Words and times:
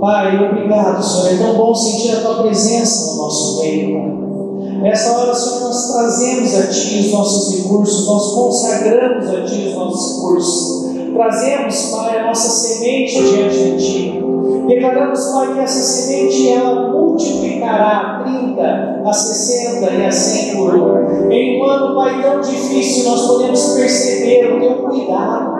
Pai, 0.00 0.44
obrigado, 0.44 1.02
Senhor. 1.02 1.32
É 1.32 1.36
tão 1.36 1.56
bom 1.56 1.74
sentir 1.74 2.16
a 2.16 2.20
tua 2.20 2.42
presença 2.42 3.12
no 3.12 3.22
nosso 3.22 3.60
meio, 3.60 3.94
Pai. 3.94 4.24
Nessa 4.82 5.16
hora, 5.16 5.34
Senhor, 5.34 5.60
nós 5.60 5.92
trazemos 5.92 6.54
a 6.54 6.66
Ti 6.66 7.00
os 7.00 7.12
nossos 7.12 7.56
recursos, 7.56 8.06
nós 8.06 8.32
consagramos 8.34 9.26
a 9.28 9.44
Ti 9.44 9.68
os 9.68 9.74
nossos 9.74 10.16
recursos. 10.16 10.84
Trazemos, 11.14 11.76
Pai, 11.90 12.18
a 12.18 12.26
nossa 12.26 12.50
semente 12.50 13.22
diante 13.22 13.56
de 13.56 13.76
Ti. 13.78 14.24
Declaramos, 14.66 15.24
Pai, 15.26 15.54
que 15.54 15.60
essa 15.60 15.80
semente 15.80 16.48
ela 16.50 16.90
multiplicará 16.90 18.20
a 18.20 18.24
30, 18.24 19.02
a 19.06 19.12
60 19.12 19.90
e 19.90 20.06
a 20.06 20.10
100 20.12 20.56
por 20.56 20.74
um. 20.74 21.30
Em 21.30 21.60
um 21.60 21.64
ano, 21.64 21.94
Pai, 21.94 22.22
tão 22.22 22.40
difícil, 22.40 23.10
nós 23.10 23.26
podemos 23.26 23.60
perceber 23.74 24.52
o 24.52 24.60
Teu 24.60 24.88
cuidado. 24.88 25.53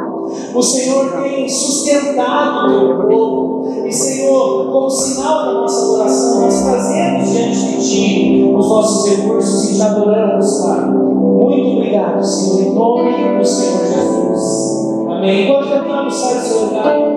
O 0.54 0.62
Senhor 0.62 1.22
tem 1.22 1.48
sustentado 1.48 2.66
o 2.66 2.86
teu 2.86 3.08
povo. 3.08 3.86
E, 3.86 3.92
Senhor, 3.92 4.70
como 4.70 4.90
sinal 4.90 5.46
da 5.46 5.52
nossa 5.52 5.84
adoração, 5.84 6.40
nós 6.42 6.62
trazemos 6.62 7.30
diante 7.30 7.66
de 7.66 7.88
Ti 7.88 8.54
os 8.56 8.68
nossos 8.68 9.10
recursos 9.10 9.70
e 9.70 9.76
te 9.76 9.82
adoramos, 9.82 10.62
Pai. 10.62 10.90
Muito 10.90 11.76
obrigado, 11.76 12.24
Senhor, 12.24 12.60
em 12.60 12.74
nome 12.74 13.38
do 13.38 13.44
Senhor 13.44 13.80
Jesus. 13.84 14.84
Amém. 15.08 15.44
Enquanto 15.44 15.68
cantamos, 15.68 16.14
sai 16.14 16.34
do 16.34 16.40
seu 16.40 16.60
lugar. 16.66 17.14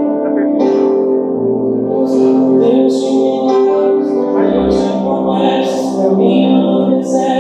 Deus 2.60 2.94
te 3.02 3.12
milagres, 3.12 4.08
Deus 4.54 4.76
te 4.76 5.04
promessas, 5.04 5.96
caminho 6.02 6.58
no 6.58 6.98
deserto, 6.98 7.37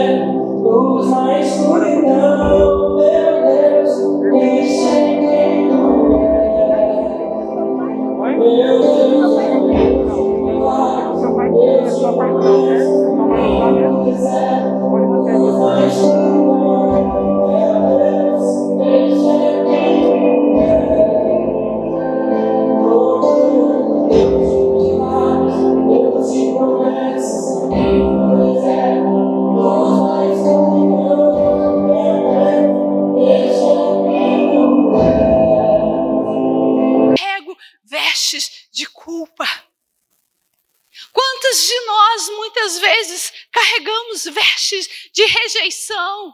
rejeição, 45.67 46.34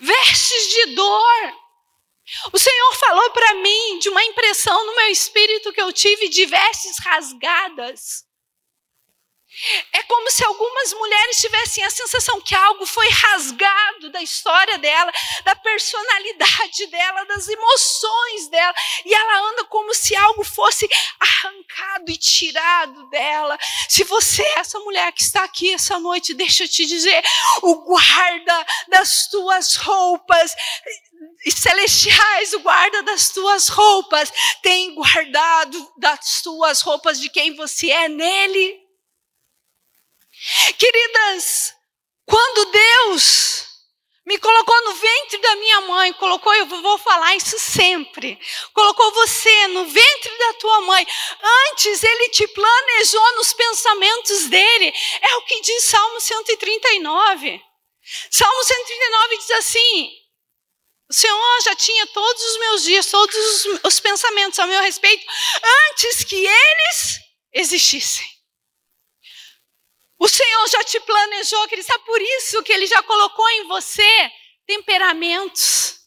vestes 0.00 0.68
de 0.74 0.94
dor. 0.94 1.64
O 2.52 2.58
Senhor 2.58 2.96
falou 2.96 3.30
para 3.32 3.54
mim 3.54 3.98
de 3.98 4.08
uma 4.08 4.24
impressão 4.24 4.86
no 4.86 4.96
meu 4.96 5.08
espírito 5.08 5.72
que 5.72 5.80
eu 5.80 5.92
tive 5.92 6.28
de 6.28 6.46
vestes 6.46 6.96
rasgadas. 7.00 8.24
Se 10.34 10.44
algumas 10.44 10.92
mulheres 10.94 11.40
tivessem 11.40 11.84
a 11.84 11.90
sensação 11.90 12.40
que 12.40 12.56
algo 12.56 12.84
foi 12.84 13.08
rasgado 13.08 14.10
da 14.10 14.20
história 14.20 14.76
dela, 14.78 15.12
da 15.44 15.54
personalidade 15.54 16.86
dela, 16.86 17.24
das 17.26 17.46
emoções 17.46 18.48
dela, 18.48 18.74
e 19.04 19.14
ela 19.14 19.50
anda 19.50 19.64
como 19.66 19.94
se 19.94 20.16
algo 20.16 20.42
fosse 20.42 20.88
arrancado 21.20 22.10
e 22.10 22.16
tirado 22.16 23.08
dela. 23.10 23.56
Se 23.88 24.02
você 24.02 24.42
é 24.42 24.58
essa 24.58 24.80
mulher 24.80 25.12
que 25.12 25.22
está 25.22 25.44
aqui 25.44 25.72
essa 25.72 26.00
noite, 26.00 26.34
deixa 26.34 26.64
eu 26.64 26.68
te 26.68 26.84
dizer, 26.84 27.22
o 27.62 27.84
guarda 27.84 28.66
das 28.88 29.28
tuas 29.28 29.76
roupas 29.76 30.52
celestiais, 31.48 32.52
o 32.54 32.58
guarda 32.58 33.04
das 33.04 33.28
tuas 33.28 33.68
roupas, 33.68 34.32
tem 34.60 34.96
guardado 34.96 35.92
das 35.96 36.42
tuas 36.42 36.80
roupas 36.80 37.20
de 37.20 37.30
quem 37.30 37.54
você 37.54 37.92
é 37.92 38.08
nele. 38.08 38.83
Queridas, 40.78 41.74
quando 42.26 42.64
Deus 42.66 43.66
me 44.26 44.38
colocou 44.38 44.84
no 44.84 44.94
ventre 44.94 45.38
da 45.38 45.56
minha 45.56 45.80
mãe, 45.82 46.12
colocou, 46.14 46.54
eu 46.54 46.66
vou 46.66 46.98
falar 46.98 47.36
isso 47.36 47.58
sempre, 47.58 48.38
colocou 48.72 49.10
você 49.12 49.66
no 49.68 49.84
ventre 49.84 50.38
da 50.38 50.54
tua 50.54 50.80
mãe, 50.82 51.06
antes 51.70 52.02
ele 52.02 52.28
te 52.30 52.46
planejou 52.48 53.36
nos 53.36 53.52
pensamentos 53.52 54.48
dele, 54.48 54.94
é 55.20 55.36
o 55.36 55.42
que 55.42 55.60
diz 55.60 55.84
Salmo 55.84 56.20
139. 56.20 57.62
Salmo 58.30 58.64
139 58.64 59.36
diz 59.38 59.50
assim: 59.52 60.24
o 61.08 61.12
Senhor 61.12 61.60
já 61.62 61.76
tinha 61.76 62.06
todos 62.08 62.42
os 62.42 62.58
meus 62.58 62.82
dias, 62.82 63.06
todos 63.06 63.66
os 63.84 64.00
pensamentos 64.00 64.58
a 64.58 64.66
meu 64.66 64.80
respeito, 64.80 65.24
antes 65.90 66.24
que 66.24 66.46
eles 66.46 67.18
existissem. 67.52 68.33
O 70.18 70.28
Senhor 70.28 70.68
já 70.68 70.84
te 70.84 71.00
planejou, 71.00 71.66
querido. 71.68 71.86
Sabe 71.86 72.04
por 72.04 72.20
isso 72.20 72.62
que 72.62 72.72
Ele 72.72 72.86
já 72.86 73.02
colocou 73.02 73.48
em 73.50 73.64
você 73.66 74.32
temperamentos. 74.66 76.00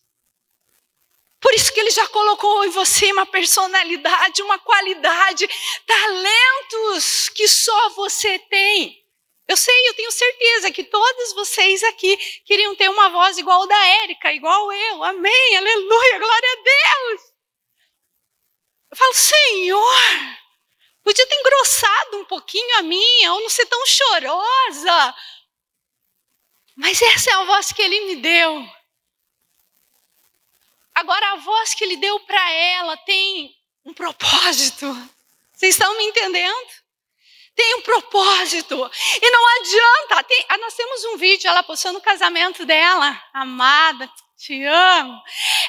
Por 1.40 1.54
isso 1.54 1.72
que 1.72 1.80
Ele 1.80 1.92
já 1.92 2.08
colocou 2.08 2.66
em 2.66 2.70
você 2.70 3.12
uma 3.12 3.26
personalidade, 3.26 4.42
uma 4.42 4.58
qualidade, 4.60 5.48
talentos 5.86 7.30
que 7.30 7.48
só 7.48 7.90
você 7.90 8.40
tem. 8.40 9.06
Eu 9.48 9.56
sei, 9.56 9.88
eu 9.88 9.94
tenho 9.94 10.12
certeza 10.12 10.72
que 10.72 10.84
todos 10.84 11.34
vocês 11.34 11.82
aqui 11.84 12.18
queriam 12.44 12.76
ter 12.76 12.90
uma 12.90 13.10
voz 13.10 13.38
igual 13.38 13.66
da 13.66 13.88
Érica, 14.04 14.34
igual 14.34 14.74
eu. 14.74 15.04
Amém, 15.04 15.58
aleluia, 15.58 16.20
glória 16.20 16.50
a 16.52 16.64
Deus. 16.64 17.22
Eu 18.92 18.98
falo, 18.98 19.14
Senhor, 19.14 20.37
Podia 21.08 21.26
ter 21.26 21.40
engrossado 21.40 22.18
um 22.18 22.26
pouquinho 22.26 22.80
a 22.80 22.82
minha, 22.82 23.32
ou 23.32 23.40
não 23.40 23.50
ser 23.50 23.66
tão 23.68 23.82
chorosa. 23.86 25.16
Mas 26.76 27.02
essa 27.02 27.30
é 27.30 27.34
a 27.34 27.46
voz 27.46 27.72
que 27.72 27.82
ele 27.82 28.08
me 28.08 28.18
deu. 28.18 28.70
Agora, 30.94 31.32
a 31.32 31.36
voz 31.38 31.74
que 31.74 31.86
ele 31.86 31.96
deu 31.96 32.20
para 32.20 32.52
ela 32.52 32.98
tem 32.98 33.56
um 33.86 33.94
propósito. 33.94 34.86
Vocês 35.54 35.76
estão 35.76 35.96
me 35.96 36.04
entendendo? 36.04 36.70
Tem 37.56 37.76
um 37.76 37.82
propósito. 37.84 38.76
E 39.22 39.32
não 39.32 39.48
adianta. 39.62 40.24
Tem, 40.26 40.46
ah, 40.50 40.58
nós 40.58 40.74
temos 40.74 41.06
um 41.06 41.16
vídeo, 41.16 41.48
ela 41.48 41.64
postou 41.64 41.94
no 41.94 42.02
casamento 42.02 42.66
dela, 42.66 43.18
amada. 43.34 44.12
Te 44.38 44.64
amo. 44.64 45.20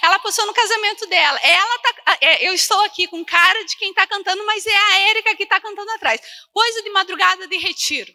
Ela 0.03 0.19
postou 0.19 0.47
no 0.47 0.53
casamento 0.53 1.07
dela. 1.07 1.39
Ela 1.43 1.79
tá, 1.79 2.19
é, 2.21 2.47
eu 2.47 2.53
estou 2.53 2.79
aqui 2.85 3.07
com 3.09 3.25
cara 3.25 3.65
de 3.65 3.77
quem 3.77 3.91
está 3.91 4.07
cantando, 4.07 4.45
mas 4.45 4.67
é 4.67 4.77
a 4.77 4.99
Érica 5.09 5.35
que 5.35 5.45
está 5.45 5.59
cantando 5.59 5.91
atrás. 5.93 6.21
Coisa 6.53 6.83
de 6.83 6.91
madrugada 6.91 7.49
de 7.49 7.57
retiro. 7.57 8.13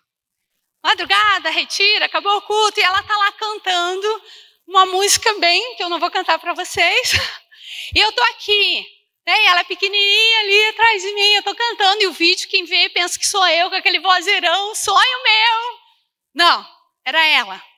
Madrugada, 0.84 1.50
retiro, 1.50 2.06
acabou 2.06 2.38
o 2.38 2.42
culto 2.42 2.80
e 2.80 2.84
ela 2.84 3.00
está 3.00 3.18
lá 3.18 3.32
cantando 3.32 4.22
uma 4.68 4.86
música 4.86 5.34
bem 5.39 5.76
que 5.76 5.84
eu 5.84 5.89
não 5.89 6.00
vou 6.00 6.12
cantar 6.12 6.38
para 6.38 6.54
vocês. 6.54 7.13
E 7.96 8.00
eu 8.00 8.10
estou 8.10 8.24
aqui, 8.26 8.86
né? 9.26 9.44
E 9.44 9.46
ela 9.48 9.60
é 9.60 9.63
pequenininha 9.63 10.39
ali 10.39 10.66
atrás 10.70 11.02
de 11.02 11.13
mim, 11.13 11.34
eu 11.34 11.39
estou 11.39 11.56
cantando 11.56 12.04
e 12.04 12.08
o 12.08 12.13
vídeo 12.13 12.48
quem 12.48 12.63
vê 12.66 12.89
pensa 12.89 13.20
que 13.20 13.28
sou 13.28 13.46
eu 13.48 13.70
com 13.70 13.76
aquele 13.76 14.00
vozeirão, 14.00 14.76
sonho 14.76 15.24
meu. 15.24 15.80
Não, 16.36 16.68
era 17.06 17.26
ela. 17.26 17.73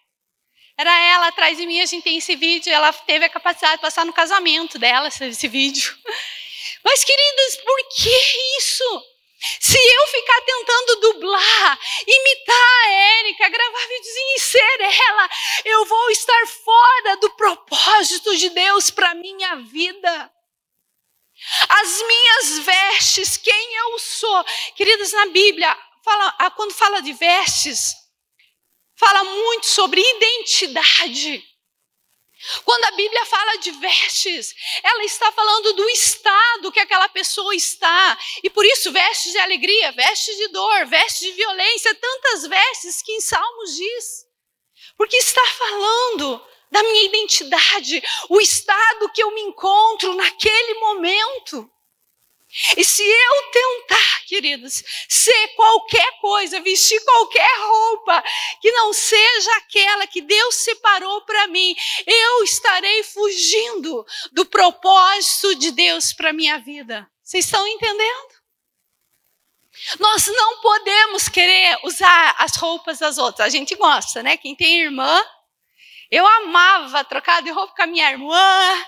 Era 0.78 0.94
ela 1.06 1.28
atrás 1.28 1.58
de 1.58 1.66
mim, 1.66 1.80
a 1.80 1.86
gente 1.86 2.04
tem 2.04 2.18
esse 2.18 2.36
vídeo, 2.36 2.74
ela 2.74 2.92
teve 2.92 3.26
a 3.26 3.30
capacidade 3.30 3.78
de 3.78 3.82
passar 3.82 4.06
no 4.06 4.12
casamento 4.12 4.78
dela 4.78 5.08
esse 5.08 5.48
vídeo. 5.48 5.98
Mas, 6.84 7.04
queridas, 7.04 7.58
por 7.64 7.90
que 7.90 8.58
isso? 8.58 9.04
Se 9.60 9.78
eu 9.78 10.08
ficar 10.08 10.42
tentando 10.42 10.96
dublar, 11.02 11.80
imitar 12.08 12.82
a 12.82 12.90
Érica, 12.90 13.50
gravar 13.50 13.88
videozinho 13.88 14.36
e 14.36 14.40
ser 14.40 14.82
ela, 14.82 15.30
eu 15.66 15.86
vou 15.86 16.10
estar 16.10 16.48
fora 16.48 17.18
do 17.18 17.30
propósito 17.32 18.36
de 18.36 18.50
Deus 18.50 18.90
para 18.90 19.14
minha 19.14 19.56
vida. 19.58 20.32
As 21.70 22.02
minhas 22.08 22.60
vestes, 22.60 23.38
quem 23.38 23.76
eu 23.76 24.00
sou. 24.00 24.44
Queridas, 24.76 25.12
na 25.12 25.28
Bíblia, 25.28 25.78
fala, 26.04 26.32
quando 26.56 26.74
fala 26.74 27.02
de 27.02 27.14
vestes, 27.14 27.94
fala 28.96 29.24
muito 29.24 29.68
sobre 29.68 30.02
identidade. 30.02 31.44
Quando 32.64 32.84
a 32.86 32.92
Bíblia 32.92 33.26
fala 33.26 33.58
de 33.58 33.72
vestes, 33.72 34.54
ela 34.84 35.04
está 35.04 35.32
falando 35.32 35.74
do 35.74 35.90
estado 35.90 36.72
que 36.72 36.80
aquela 36.80 37.10
pessoa 37.10 37.56
está. 37.56 38.18
E 38.44 38.50
por 38.50 38.66
isso, 38.66 38.92
vestes 38.92 39.32
de 39.32 39.40
alegria, 39.40 39.92
vestes 39.94 40.38
de 40.38 40.48
dor, 40.50 40.86
vestes 40.86 41.28
de 41.28 41.32
violência, 41.32 41.96
tantas 41.96 42.46
vestes 42.46 43.02
que 43.02 43.14
em 43.14 43.22
Salmos 43.22 43.76
diz. 43.76 44.26
Porque 44.98 45.18
está 45.18 45.46
falando 45.46 46.46
da 46.72 46.84
minha 46.84 47.04
identidade, 47.04 48.04
o 48.30 48.40
estado 48.40 49.10
que 49.10 49.24
eu 49.24 49.32
me 49.32 49.42
encontro 49.42 50.14
naquele 50.14 50.74
momento. 50.76 51.70
E 52.78 52.84
se 52.84 53.04
eu 53.04 53.52
tentar, 53.52 54.26
queridos, 54.28 54.82
ser 55.10 55.48
qualquer 55.56 56.20
coisa, 56.20 56.62
vestir 56.62 57.04
qualquer 57.04 57.60
roupa 57.60 58.24
que 58.62 58.72
não 58.72 58.94
seja 58.94 59.52
aquela 59.58 60.08
que 60.08 60.22
Deus 60.22 60.56
separou 60.56 61.22
para 61.22 61.48
mim, 61.48 61.76
eu 62.06 62.44
estarei 62.44 63.04
fugindo 63.04 64.06
do 64.32 64.46
propósito 64.46 65.56
de 65.56 65.72
Deus 65.72 66.14
para 66.14 66.32
minha 66.32 66.58
vida. 66.60 67.10
Vocês 67.22 67.46
estão 67.46 67.68
entendendo? 67.68 68.36
Nós 70.00 70.28
não 70.28 70.62
podemos 70.62 71.28
querer 71.28 71.78
usar 71.84 72.36
as 72.40 72.56
roupas 72.56 73.00
das 73.00 73.18
outras. 73.18 73.48
A 73.48 73.50
gente 73.50 73.76
gosta, 73.76 74.24
né? 74.24 74.38
Quem 74.38 74.56
tem 74.56 74.80
irmã, 74.80 75.22
eu 76.10 76.26
amava 76.26 77.04
trocar 77.04 77.42
de 77.42 77.52
roupa 77.52 77.76
com 77.76 77.84
a 77.84 77.88
minha 77.88 78.10
irmã, 78.10 78.86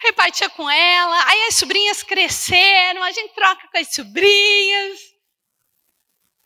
repartia 0.00 0.50
com 0.50 0.68
ela, 0.68 1.28
aí 1.28 1.46
as 1.46 1.54
sobrinhas 1.56 2.02
cresceram, 2.02 3.02
a 3.02 3.12
gente 3.12 3.34
troca 3.34 3.68
com 3.68 3.78
as 3.78 3.94
sobrinhas. 3.94 5.14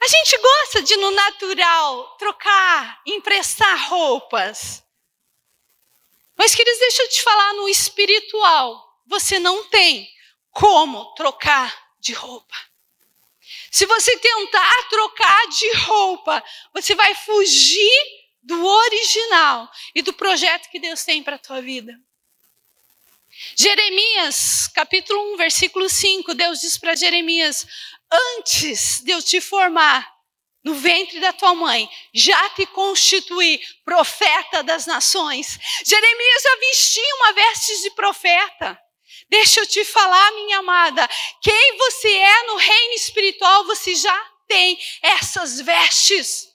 A 0.01 0.07
gente 0.07 0.39
gosta 0.39 0.83
de, 0.83 0.97
no 0.97 1.11
natural, 1.11 2.17
trocar, 2.19 3.03
emprestar 3.05 3.89
roupas. 3.89 4.85
Mas, 6.37 6.55
queridos, 6.55 6.79
deixa 6.79 7.03
eu 7.03 7.09
te 7.09 7.23
falar 7.23 7.55
no 7.55 7.69
espiritual. 7.69 9.03
Você 9.09 9.41
não 9.41 9.65
tem 9.65 10.09
como 10.53 11.13
trocar 11.15 11.77
de 11.99 12.13
roupa. 12.13 12.55
Se 13.73 13.87
você 13.87 14.17
tentar 14.19 14.89
trocar 14.89 15.49
de 15.49 15.73
roupa, 15.79 16.45
você 16.73 16.95
vai 16.95 17.15
fugir 17.17 18.19
do 18.43 18.65
original 18.65 19.69
e 19.95 20.03
do 20.03 20.13
projeto 20.13 20.71
que 20.71 20.79
Deus 20.79 21.05
tem 21.05 21.23
para 21.23 21.37
a 21.37 21.41
tua 21.41 21.61
vida. 21.61 21.93
Jeremias, 23.57 24.69
capítulo 24.75 25.35
1, 25.35 25.37
versículo 25.37 25.89
5, 25.89 26.35
Deus 26.35 26.61
diz 26.61 26.79
para 26.79 26.97
Jeremias: 26.97 27.67
Antes 28.11 29.01
de 29.03 29.13
eu 29.13 29.23
te 29.23 29.41
formar 29.41 30.09
no 30.65 30.75
ventre 30.75 31.21
da 31.21 31.33
tua 31.33 31.55
mãe, 31.55 31.89
já 32.13 32.51
te 32.51 32.67
constituí 32.67 33.61
profeta 33.85 34.63
das 34.63 34.87
nações. 34.87 35.59
Jeremias 35.85 36.43
já 36.43 36.57
vestia 36.57 37.15
uma 37.17 37.33
veste 37.33 37.83
de 37.83 37.91
profeta. 37.93 38.79
Deixa 39.31 39.61
eu 39.61 39.67
te 39.67 39.85
falar, 39.85 40.31
minha 40.33 40.59
amada, 40.59 41.09
quem 41.43 41.77
você 41.77 42.09
é 42.09 42.43
no 42.45 42.57
reino 42.57 42.95
espiritual, 42.95 43.65
você 43.65 43.95
já 43.95 44.33
tem 44.47 44.79
essas 45.03 45.61
vestes. 45.61 46.49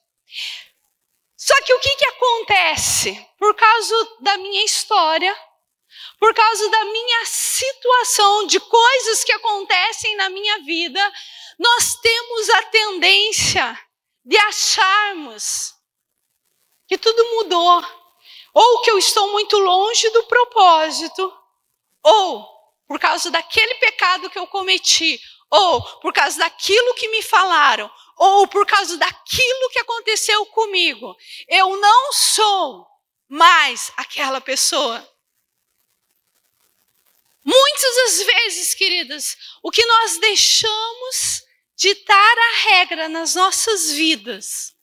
Só 1.38 1.54
que 1.64 1.74
o 1.74 1.80
que, 1.80 1.96
que 1.96 2.06
acontece? 2.06 3.28
Por 3.38 3.54
causa 3.56 4.18
da 4.22 4.38
minha 4.38 4.64
história, 4.64 5.38
por 6.24 6.34
causa 6.34 6.70
da 6.70 6.86
minha 6.86 7.26
situação, 7.26 8.48
de 8.48 8.58
coisas 8.58 9.26
que 9.26 9.32
acontecem 9.34 10.16
na 10.16 10.30
minha 10.30 10.60
vida, 10.60 11.14
nós 11.60 11.96
temos 11.96 12.50
a 12.50 12.64
tendência 12.64 13.80
de 14.24 14.38
acharmos 14.38 15.74
que 16.88 16.98
tudo 16.98 17.26
mudou, 17.36 17.86
ou 18.54 18.82
que 18.84 18.92
eu 18.92 18.98
estou 18.98 19.34
muito 19.34 19.58
longe 19.58 20.10
do 20.12 20.24
propósito, 20.24 21.38
ou 22.02 22.48
por 22.88 22.98
causa 23.02 23.30
daquele 23.30 23.76
pecado 23.76 24.30
que 24.30 24.40
eu 24.40 24.48
cometi, 24.48 25.20
ou 25.50 25.82
por 26.00 26.14
causa 26.14 26.40
daquilo 26.40 26.94
que 26.94 27.10
me 27.10 27.22
falaram, 27.22 27.92
ou 28.16 28.48
por 28.48 28.66
causa 28.66 28.96
daquilo 28.96 29.70
que 29.72 29.80
aconteceu 29.80 30.46
comigo, 30.46 31.18
eu 31.50 31.76
não 31.76 32.14
sou 32.14 32.88
mais 33.28 33.92
aquela 33.98 34.40
pessoa. 34.40 35.13
Muitas 37.44 37.96
das 37.96 38.26
vezes, 38.26 38.74
queridas, 38.74 39.38
o 39.62 39.70
que 39.70 39.86
nós 39.86 40.20
deixamos 40.20 41.44
ditar 41.76 42.38
a 42.38 42.70
regra 42.70 43.10
nas 43.10 43.36
nossas 43.36 43.92
vidas 43.92 44.74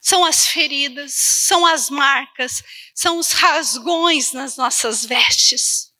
são 0.00 0.24
as 0.24 0.46
feridas, 0.46 1.12
são 1.14 1.66
as 1.66 1.90
marcas, 1.90 2.62
são 2.94 3.18
os 3.18 3.32
rasgões 3.32 4.32
nas 4.32 4.56
nossas 4.56 5.04
vestes. 5.04 5.92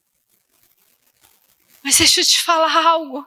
Mas 1.83 1.99
deixa 1.99 2.21
eu 2.21 2.25
te 2.25 2.41
falar 2.41 2.87
algo. 2.87 3.27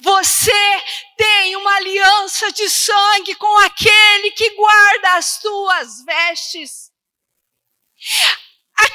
Você 0.00 0.82
tem 1.16 1.54
uma 1.54 1.76
aliança 1.76 2.50
de 2.50 2.68
sangue 2.68 3.36
com 3.36 3.58
aquele 3.58 4.32
que 4.32 4.50
guarda 4.50 5.14
as 5.14 5.38
tuas 5.38 6.04
vestes. 6.04 6.90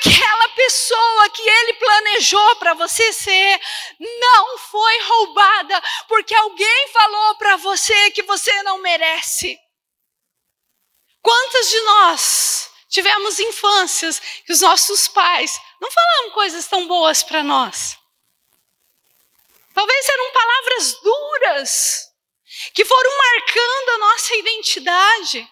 Aquela 0.03 0.49
pessoa 0.49 1.29
que 1.29 1.47
ele 1.47 1.73
planejou 1.75 2.55
para 2.55 2.73
você 2.73 3.13
ser 3.13 3.61
não 3.99 4.57
foi 4.57 5.01
roubada 5.03 5.79
porque 6.07 6.33
alguém 6.33 6.87
falou 6.87 7.35
para 7.35 7.55
você 7.57 8.09
que 8.09 8.23
você 8.23 8.63
não 8.63 8.79
merece. 8.79 9.59
Quantas 11.21 11.69
de 11.69 11.79
nós 11.81 12.71
tivemos 12.89 13.39
infâncias 13.39 14.19
que 14.19 14.51
os 14.51 14.61
nossos 14.61 15.07
pais 15.07 15.61
não 15.79 15.91
falaram 15.91 16.31
coisas 16.31 16.65
tão 16.65 16.87
boas 16.87 17.21
para 17.21 17.43
nós? 17.43 17.95
Talvez 19.71 20.09
eram 20.09 20.31
palavras 20.31 21.01
duras 21.01 22.11
que 22.73 22.83
foram 22.83 23.17
marcando 23.17 23.89
a 23.89 23.97
nossa 23.99 24.35
identidade. 24.35 25.51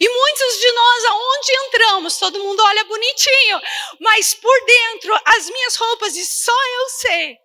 E 0.00 0.08
muitos 0.08 0.60
de 0.60 0.72
nós, 0.72 1.04
aonde 1.04 1.52
entramos, 1.52 2.18
todo 2.18 2.42
mundo 2.42 2.60
olha 2.60 2.84
bonitinho, 2.84 3.60
mas 4.00 4.34
por 4.34 4.64
dentro, 4.64 5.14
as 5.24 5.48
minhas 5.48 5.76
roupas, 5.76 6.16
e 6.16 6.26
só 6.26 6.52
eu 6.52 6.88
sei, 6.88 7.38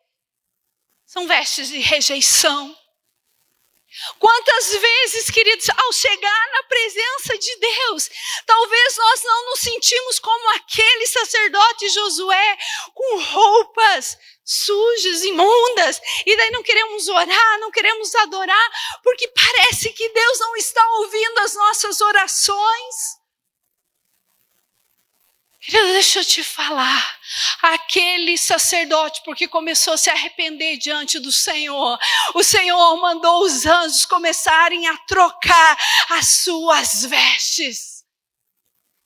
são 1.05 1.27
vestes 1.27 1.67
de 1.67 1.79
rejeição. 1.79 2.75
Quantas 4.19 4.75
vezes, 4.75 5.29
queridos, 5.29 5.69
ao 5.69 5.93
chegar 5.93 6.49
na 6.53 6.63
presença 6.63 7.37
de 7.37 7.55
Deus, 7.57 8.09
talvez 8.45 8.97
nós 8.97 9.23
não 9.23 9.45
nos 9.49 9.59
sentimos 9.59 10.19
como 10.19 10.55
aquele 10.55 11.07
sacerdote 11.07 11.89
Josué, 11.89 12.57
com 12.93 13.19
roupas 13.21 14.17
sujas, 14.45 15.23
imundas, 15.23 16.01
e 16.25 16.35
daí 16.35 16.51
não 16.51 16.63
queremos 16.63 17.07
orar, 17.07 17.59
não 17.59 17.71
queremos 17.71 18.13
adorar, 18.15 18.71
porque 19.03 19.27
parece 19.29 19.89
que 19.93 20.09
Deus 20.09 20.39
não 20.39 20.55
está 20.55 20.89
ouvindo 20.99 21.39
as 21.39 21.53
nossas 21.53 22.01
orações. 22.01 23.20
Querido, 25.61 25.93
deixa 25.93 26.19
eu 26.19 26.25
te 26.25 26.43
falar. 26.43 27.19
Aquele 27.61 28.35
sacerdote, 28.35 29.21
porque 29.23 29.47
começou 29.47 29.93
a 29.93 29.97
se 29.97 30.09
arrepender 30.09 30.77
diante 30.77 31.19
do 31.19 31.31
Senhor, 31.31 31.99
o 32.33 32.43
Senhor 32.43 32.97
mandou 32.99 33.43
os 33.43 33.65
anjos 33.65 34.05
começarem 34.05 34.87
a 34.87 34.97
trocar 35.07 35.77
as 36.09 36.27
suas 36.43 37.05
vestes. 37.05 38.03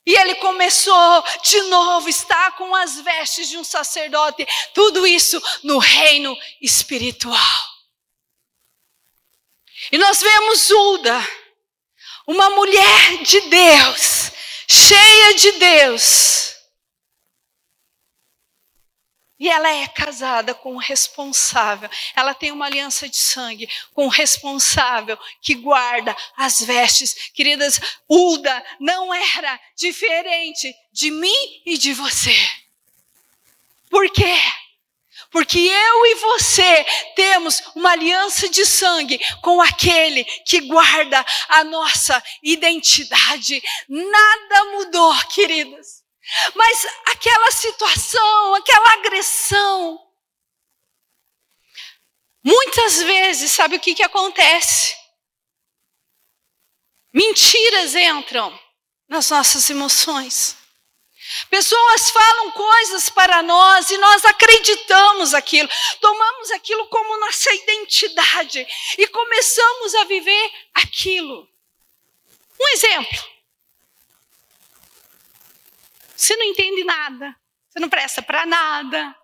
E 0.07 0.13
ele 0.13 0.35
começou 0.35 1.23
de 1.43 1.61
novo, 1.63 2.07
está 2.07 2.51
com 2.51 2.73
as 2.75 3.01
vestes 3.01 3.49
de 3.49 3.57
um 3.57 3.63
sacerdote, 3.63 4.45
tudo 4.73 5.05
isso 5.05 5.41
no 5.63 5.77
reino 5.77 6.37
espiritual. 6.61 7.65
E 9.91 9.97
nós 9.97 10.21
vemos 10.21 10.69
Uda, 10.69 11.27
uma 12.27 12.49
mulher 12.51 13.23
de 13.23 13.41
Deus, 13.41 14.31
cheia 14.67 15.33
de 15.35 15.51
Deus. 15.53 16.44
E 19.37 19.49
ela 19.49 19.69
é 19.69 19.85
casada 19.87 20.53
com 20.53 20.75
o 20.75 20.79
responsável. 20.79 21.89
Ela 22.15 22.33
tem 22.33 22.51
uma 22.51 22.65
aliança 22.65 23.09
de 23.09 23.17
sangue 23.17 23.69
com 23.93 24.05
o 24.05 24.09
responsável 24.09 25.17
que 25.41 25.55
guarda 25.55 26.15
as 26.37 26.61
vestes. 26.61 27.31
Queridas, 27.33 27.79
Uda 28.09 28.63
não 28.79 29.13
era 29.13 29.59
diferente 29.75 30.73
de 30.91 31.11
mim 31.11 31.61
e 31.65 31.77
de 31.77 31.93
você. 31.93 32.35
Por 33.89 34.09
quê? 34.09 34.35
Porque 35.31 35.59
eu 35.59 36.05
e 36.05 36.15
você 36.15 36.85
temos 37.13 37.61
uma 37.75 37.91
aliança 37.91 38.47
de 38.47 38.65
sangue 38.65 39.19
com 39.41 39.61
aquele 39.61 40.23
que 40.23 40.61
guarda 40.61 41.25
a 41.49 41.61
nossa 41.65 42.23
identidade. 42.41 43.61
Nada 43.89 44.63
mudou, 44.71 45.13
queridas. 45.33 46.04
Mas 46.55 46.85
aquela 47.07 47.51
situação, 47.51 48.55
aquela 48.55 48.93
agressão, 48.93 50.01
muitas 52.43 53.01
vezes, 53.03 53.51
sabe 53.51 53.75
o 53.75 53.79
que, 53.79 53.93
que 53.93 54.03
acontece? 54.03 54.95
Mentiras 57.13 57.95
entram 57.95 58.59
nas 59.07 59.29
nossas 59.29 59.69
emoções. 59.69 60.57
Pessoas 61.49 62.09
falam 62.11 62.51
coisas 62.51 63.09
para 63.09 63.41
nós 63.41 63.89
e 63.89 63.97
nós 63.97 64.23
acreditamos 64.25 65.33
aquilo, 65.33 65.69
tomamos 65.99 66.51
aquilo 66.51 66.87
como 66.87 67.19
nossa 67.19 67.53
identidade 67.53 68.65
e 68.97 69.07
começamos 69.07 69.95
a 69.95 70.03
viver 70.05 70.51
aquilo. 70.73 71.47
Um 72.59 72.67
exemplo. 72.69 73.34
Você 76.15 76.35
não 76.35 76.45
entende 76.45 76.83
nada, 76.83 77.35
você 77.69 77.79
não 77.79 77.89
presta 77.89 78.21
para 78.21 78.45
nada. 78.45 79.15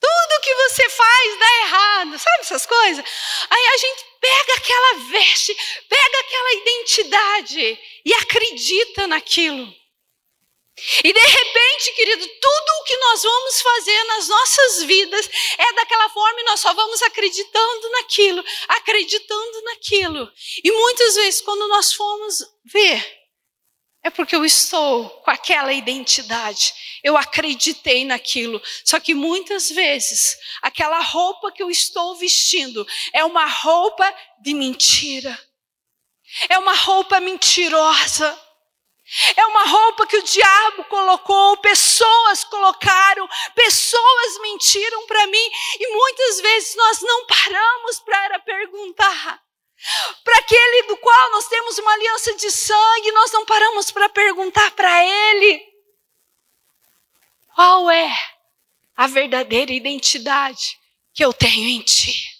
Tudo 0.00 0.40
que 0.42 0.54
você 0.54 0.88
faz 0.88 1.38
dá 1.38 1.54
errado, 1.62 2.18
sabe 2.18 2.40
essas 2.40 2.66
coisas? 2.66 3.04
Aí 3.48 3.66
a 3.66 3.76
gente 3.76 4.04
pega 4.20 4.54
aquela 4.56 4.94
veste, 5.10 5.56
pega 5.88 6.20
aquela 6.20 6.52
identidade 6.54 7.80
e 8.04 8.14
acredita 8.14 9.06
naquilo. 9.06 9.82
E 11.04 11.12
de 11.12 11.20
repente, 11.20 11.92
querido, 11.94 12.26
tudo 12.26 12.70
o 12.80 12.84
que 12.84 12.96
nós 12.96 13.22
vamos 13.22 13.60
fazer 13.60 14.04
nas 14.04 14.28
nossas 14.28 14.82
vidas 14.84 15.30
é 15.58 15.72
daquela 15.74 16.08
forma 16.08 16.40
e 16.40 16.44
nós 16.44 16.60
só 16.60 16.72
vamos 16.72 17.02
acreditando 17.02 17.90
naquilo, 17.90 18.44
acreditando 18.68 19.62
naquilo. 19.62 20.32
E 20.64 20.72
muitas 20.72 21.14
vezes, 21.14 21.40
quando 21.42 21.68
nós 21.68 21.92
formos 21.92 22.42
ver, 22.64 23.21
é 24.04 24.10
porque 24.10 24.34
eu 24.34 24.44
estou 24.44 25.08
com 25.08 25.30
aquela 25.30 25.72
identidade. 25.72 26.74
Eu 27.04 27.16
acreditei 27.16 28.04
naquilo. 28.04 28.60
Só 28.84 28.98
que 28.98 29.14
muitas 29.14 29.70
vezes, 29.70 30.36
aquela 30.60 31.00
roupa 31.00 31.52
que 31.52 31.62
eu 31.62 31.70
estou 31.70 32.16
vestindo 32.16 32.86
é 33.12 33.24
uma 33.24 33.46
roupa 33.46 34.12
de 34.40 34.54
mentira. 34.54 35.38
É 36.48 36.58
uma 36.58 36.74
roupa 36.74 37.20
mentirosa. 37.20 38.38
É 39.36 39.46
uma 39.46 39.64
roupa 39.64 40.06
que 40.06 40.16
o 40.16 40.22
diabo 40.22 40.84
colocou, 40.84 41.58
pessoas 41.58 42.44
colocaram, 42.44 43.28
pessoas 43.54 44.40
mentiram 44.40 45.06
para 45.06 45.26
mim 45.26 45.50
e 45.78 45.94
muitas 45.94 46.40
vezes 46.40 46.76
nós 46.76 47.00
não 47.02 47.26
paramos 47.26 47.98
para 48.00 48.38
perguntar: 48.38 49.42
para 50.22 50.38
aquele 50.38 50.82
do 50.84 50.96
qual 50.98 51.30
nós 51.32 51.48
temos 51.48 51.78
uma 51.78 51.92
aliança 51.92 52.34
de 52.34 52.50
sangue, 52.50 53.12
nós 53.12 53.32
não 53.32 53.44
paramos 53.44 53.90
para 53.90 54.08
perguntar 54.08 54.70
para 54.72 55.04
ele 55.04 55.62
qual 57.54 57.90
é 57.90 58.10
a 58.96 59.06
verdadeira 59.06 59.72
identidade 59.72 60.78
que 61.12 61.24
eu 61.24 61.32
tenho 61.32 61.68
em 61.68 61.80
ti. 61.80 62.30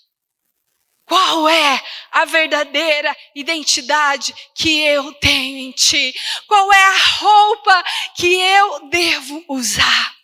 Qual 1.04 1.48
é 1.48 1.84
a 2.10 2.24
verdadeira 2.24 3.14
identidade 3.34 4.34
que 4.54 4.80
eu 4.80 5.12
tenho 5.14 5.58
em 5.58 5.72
ti? 5.72 6.14
Qual 6.46 6.72
é 6.72 6.82
a 6.82 6.98
roupa 7.18 7.84
que 8.16 8.34
eu 8.34 8.88
devo 8.88 9.44
usar? 9.48 10.16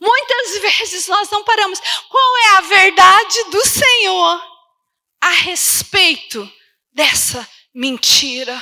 Muitas 0.00 0.58
vezes 0.58 1.08
nós 1.08 1.30
não 1.30 1.44
paramos. 1.44 1.78
Qual 2.08 2.38
é 2.38 2.48
a 2.56 2.60
verdade 2.62 3.44
do 3.50 3.66
Senhor 3.66 4.51
a 5.22 5.30
respeito 5.30 6.52
dessa 6.92 7.48
mentira? 7.72 8.60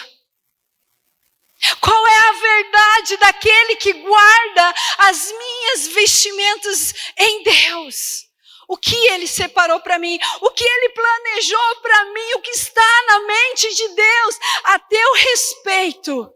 Qual 1.80 2.06
é 2.06 2.18
a 2.18 2.32
verdade 2.32 3.16
daquele 3.16 3.76
que 3.76 3.92
guarda 3.94 4.74
as 4.98 5.32
minhas 5.32 5.88
vestimentas 5.88 6.94
em 7.16 7.42
Deus? 7.42 8.28
O 8.68 8.76
que 8.76 8.94
ele 9.10 9.26
separou 9.26 9.80
para 9.80 9.98
mim, 9.98 10.18
o 10.42 10.50
que 10.50 10.62
ele 10.64 10.90
planejou 10.90 11.76
para 11.82 12.04
mim, 12.12 12.34
o 12.36 12.40
que 12.40 12.50
está 12.50 13.04
na 13.08 13.20
mente 13.20 13.74
de 13.74 13.88
Deus 13.88 14.38
a 14.64 14.78
teu 14.78 15.14
respeito, 15.14 16.32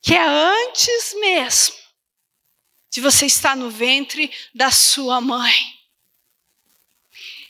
que 0.00 0.14
é 0.14 0.22
antes 0.22 1.14
mesmo 1.14 1.74
de 2.90 3.00
você 3.00 3.26
estar 3.26 3.56
no 3.56 3.70
ventre 3.70 4.32
da 4.54 4.70
sua 4.70 5.20
mãe. 5.20 5.77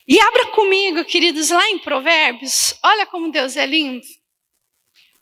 E 0.09 0.19
abra 0.19 0.47
comigo, 0.53 1.05
queridos, 1.05 1.51
lá 1.51 1.69
em 1.69 1.79
Provérbios, 1.79 2.73
olha 2.83 3.05
como 3.05 3.31
Deus 3.31 3.59
é 3.59 3.67
lindo. 3.67 4.07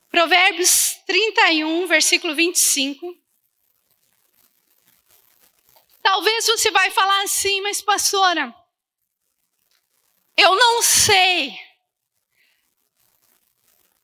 Provérbios 0.09 0.95
31, 1.05 1.89
versículo 1.89 2.37
25. 2.37 3.13
Talvez 6.01 6.47
você 6.47 6.71
vai 6.71 6.93
falar 6.93 7.25
assim, 7.25 7.61
mas 7.63 7.83
pastora, 7.83 8.55
eu 10.37 10.55
não 10.55 10.81
sei. 10.81 11.59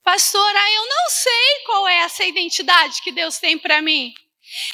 Pastora, 0.03 0.59
eu 0.73 0.89
não 0.89 1.11
sei 1.11 1.65
qual 1.65 1.87
é 1.87 1.99
essa 1.99 2.25
identidade 2.25 3.01
que 3.03 3.13
Deus 3.13 3.39
tem 3.39 3.57
para 3.57 3.81
mim. 3.81 4.13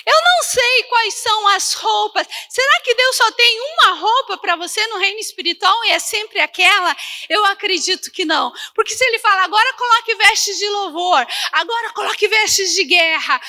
Eu 0.04 0.14
não 0.14 0.42
sei 0.44 0.82
quais 0.84 1.14
são 1.14 1.48
as 1.48 1.72
roupas. 1.74 2.26
Será 2.48 2.80
que 2.80 2.94
Deus 2.94 3.16
só 3.16 3.30
tem 3.32 3.60
uma 3.60 3.92
roupa 3.94 4.38
para 4.38 4.56
você 4.56 4.84
no 4.88 4.98
reino 4.98 5.20
espiritual 5.20 5.84
e 5.84 5.90
é 5.90 5.98
sempre 5.98 6.40
aquela? 6.40 6.96
Eu 7.28 7.44
acredito 7.46 8.10
que 8.10 8.24
não. 8.24 8.52
Porque 8.74 8.94
se 8.94 9.04
ele 9.04 9.18
fala, 9.18 9.44
agora 9.44 9.72
coloque 9.74 10.14
vestes 10.16 10.58
de 10.58 10.68
louvor, 10.68 11.26
agora 11.52 11.92
coloque 11.92 12.28
vestes 12.28 12.74
de 12.74 12.84
guerra. 12.84 13.40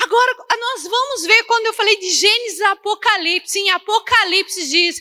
Agora, 0.00 0.36
nós 0.58 0.82
vamos 0.82 1.22
ver 1.24 1.44
quando 1.44 1.66
eu 1.66 1.72
falei 1.72 1.96
de 1.96 2.10
Gênesis 2.10 2.60
Apocalipse. 2.62 3.58
Em 3.58 3.70
Apocalipse 3.70 4.68
diz 4.68 5.00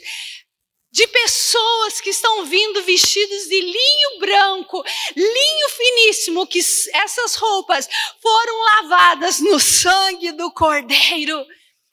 de 0.94 1.08
pessoas 1.08 2.00
que 2.00 2.12
estão 2.12 2.46
vindo 2.46 2.84
vestidos 2.84 3.48
de 3.48 3.60
linho 3.60 4.20
branco, 4.20 4.84
linho 5.16 5.70
finíssimo, 5.70 6.46
que 6.46 6.60
essas 6.60 7.34
roupas 7.34 7.90
foram 8.22 8.62
lavadas 8.62 9.40
no 9.40 9.60
sangue 9.60 10.32
do 10.34 10.52
Cordeiro. 10.52 11.44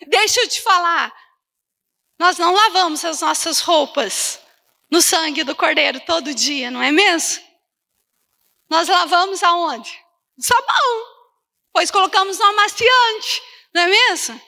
Deixa 0.06 0.40
eu 0.40 0.48
te 0.48 0.60
falar, 0.60 1.10
nós 2.18 2.36
não 2.36 2.52
lavamos 2.52 3.02
as 3.02 3.22
nossas 3.22 3.60
roupas 3.60 4.38
no 4.90 5.00
sangue 5.00 5.44
do 5.44 5.56
Cordeiro 5.56 5.98
todo 6.00 6.34
dia, 6.34 6.70
não 6.70 6.82
é 6.82 6.92
mesmo? 6.92 7.42
Nós 8.68 8.86
lavamos 8.86 9.42
aonde? 9.42 9.98
No 10.36 10.44
sabão, 10.44 11.06
pois 11.72 11.90
colocamos 11.90 12.38
no 12.38 12.44
amaciante, 12.44 13.42
não 13.74 13.80
é 13.80 13.86
mesmo? 13.86 14.42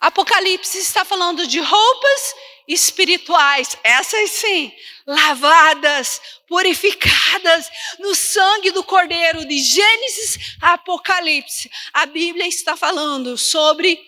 Apocalipse 0.00 0.78
está 0.78 1.04
falando 1.04 1.46
de 1.46 1.60
roupas 1.60 2.34
espirituais, 2.66 3.76
essas 3.82 4.30
sim, 4.30 4.72
lavadas, 5.06 6.20
purificadas 6.48 7.70
no 7.98 8.14
sangue 8.14 8.70
do 8.70 8.82
Cordeiro, 8.84 9.46
de 9.46 9.58
Gênesis 9.58 10.56
a 10.60 10.74
Apocalipse. 10.74 11.70
A 11.92 12.06
Bíblia 12.06 12.46
está 12.46 12.76
falando 12.76 13.36
sobre 13.36 13.98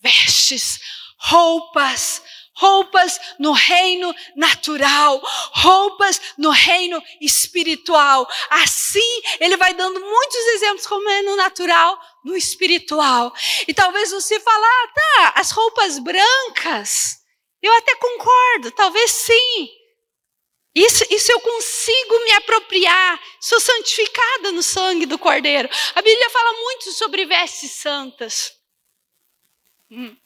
vestes, 0.00 0.78
roupas, 1.18 2.22
roupas 2.54 3.18
no 3.38 3.52
reino 3.52 4.14
natural, 4.36 5.20
roupas 5.54 6.20
no 6.36 6.50
reino 6.50 7.02
espiritual. 7.20 8.28
Assim, 8.50 9.22
ele 9.40 9.56
vai 9.56 9.74
dando 9.74 10.00
muitos 10.00 10.46
exemplos 10.54 10.86
como 10.86 11.08
é 11.08 11.22
no 11.22 11.36
natural, 11.36 11.98
no 12.24 12.36
espiritual. 12.36 13.32
E 13.66 13.72
talvez 13.72 14.10
você 14.10 14.38
fale, 14.38 14.64
ah, 14.64 14.88
tá, 14.94 15.32
as 15.36 15.50
roupas 15.50 15.98
brancas, 15.98 17.21
eu 17.62 17.72
até 17.76 17.94
concordo, 17.96 18.72
talvez 18.72 19.10
sim. 19.10 19.70
Isso, 20.74 21.04
isso 21.10 21.30
eu 21.30 21.40
consigo 21.40 22.24
me 22.24 22.32
apropriar. 22.32 23.20
Sou 23.40 23.60
santificada 23.60 24.52
no 24.52 24.62
sangue 24.62 25.06
do 25.06 25.18
Cordeiro. 25.18 25.68
A 25.94 26.02
Bíblia 26.02 26.30
fala 26.30 26.52
muito 26.54 26.92
sobre 26.92 27.26
vestes 27.26 27.72
santas. 27.72 28.52
Hum. 29.90 30.16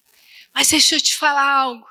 Mas 0.55 0.68
deixa 0.68 0.94
eu 0.94 1.01
te 1.01 1.16
falar 1.16 1.51
algo. 1.51 1.87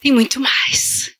Tem 0.00 0.12
muito 0.12 0.40
mais. 0.40 1.16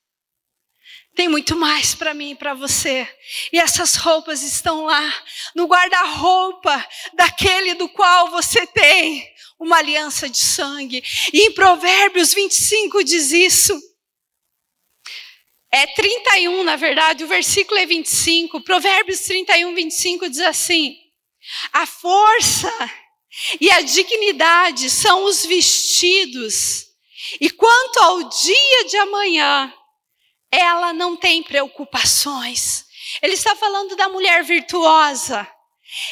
Tem 1.14 1.28
muito 1.28 1.56
mais 1.56 1.94
para 1.94 2.12
mim 2.12 2.32
e 2.32 2.36
para 2.36 2.54
você. 2.54 3.08
E 3.52 3.58
essas 3.58 3.94
roupas 3.94 4.42
estão 4.42 4.84
lá 4.84 5.24
no 5.54 5.66
guarda-roupa 5.66 6.86
daquele 7.14 7.74
do 7.74 7.88
qual 7.88 8.30
você 8.30 8.66
tem 8.66 9.33
uma 9.64 9.78
aliança 9.78 10.28
de 10.28 10.38
sangue. 10.38 11.02
E 11.32 11.46
em 11.46 11.52
Provérbios 11.52 12.34
25 12.34 13.02
diz 13.02 13.32
isso. 13.32 13.78
É 15.72 15.86
31, 15.88 16.62
na 16.62 16.76
verdade, 16.76 17.24
o 17.24 17.26
versículo 17.26 17.80
é 17.80 17.86
25. 17.86 18.62
Provérbios 18.62 19.20
31, 19.20 19.74
25 19.74 20.28
diz 20.28 20.40
assim: 20.40 20.96
A 21.72 21.84
força 21.86 22.70
e 23.60 23.70
a 23.70 23.80
dignidade 23.80 24.88
são 24.88 25.24
os 25.24 25.44
vestidos, 25.44 26.86
e 27.40 27.50
quanto 27.50 27.98
ao 27.98 28.28
dia 28.28 28.84
de 28.88 28.96
amanhã, 28.98 29.74
ela 30.52 30.92
não 30.92 31.16
tem 31.16 31.42
preocupações. 31.42 32.84
Ele 33.20 33.34
está 33.34 33.56
falando 33.56 33.96
da 33.96 34.08
mulher 34.08 34.44
virtuosa. 34.44 35.48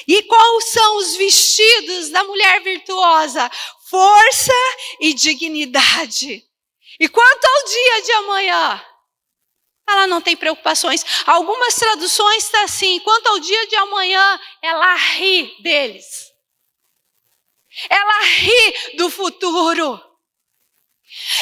E 0.07 0.23
quais 0.23 0.71
são 0.71 0.97
os 0.99 1.16
vestidos 1.16 2.11
da 2.11 2.25
mulher 2.25 2.62
virtuosa? 2.62 3.51
Força 3.88 4.53
e 5.01 5.12
dignidade. 5.12 6.45
E 7.01 7.09
quanto 7.09 7.45
ao 7.45 7.64
dia 7.64 8.03
de 8.03 8.12
amanhã? 8.12 8.87
Ela 9.88 10.07
não 10.07 10.21
tem 10.21 10.37
preocupações. 10.37 11.05
Algumas 11.27 11.75
traduções 11.75 12.45
estão 12.45 12.61
tá 12.61 12.64
assim: 12.64 13.01
quanto 13.01 13.27
ao 13.29 13.38
dia 13.40 13.66
de 13.66 13.77
amanhã, 13.77 14.40
ela 14.62 14.95
ri 14.95 15.55
deles. 15.62 16.31
Ela 17.88 18.23
ri 18.23 18.97
do 18.97 19.11
futuro. 19.11 20.01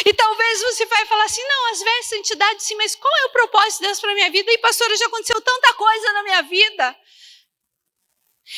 E 0.05 0.13
talvez 0.15 0.61
você 0.63 0.87
vai 0.87 1.07
falar 1.07 1.25
assim: 1.25 1.47
não, 1.47 1.73
as 1.73 1.81
vestes 1.81 2.09
santidade 2.09 2.63
sim, 2.63 2.75
mas 2.77 2.97
qual 2.97 3.13
é 3.19 3.25
o 3.27 3.33
propósito 3.33 3.81
de 3.81 3.87
Deus 3.87 4.01
para 4.01 4.11
a 4.11 4.15
minha 4.15 4.31
vida? 4.31 4.51
E 4.51 4.59
pastora, 4.59 4.97
já 4.97 5.07
aconteceu 5.07 5.41
tanta 5.41 5.75
coisa 5.75 6.13
na 6.13 6.23
minha 6.23 6.43
vida. 6.43 6.97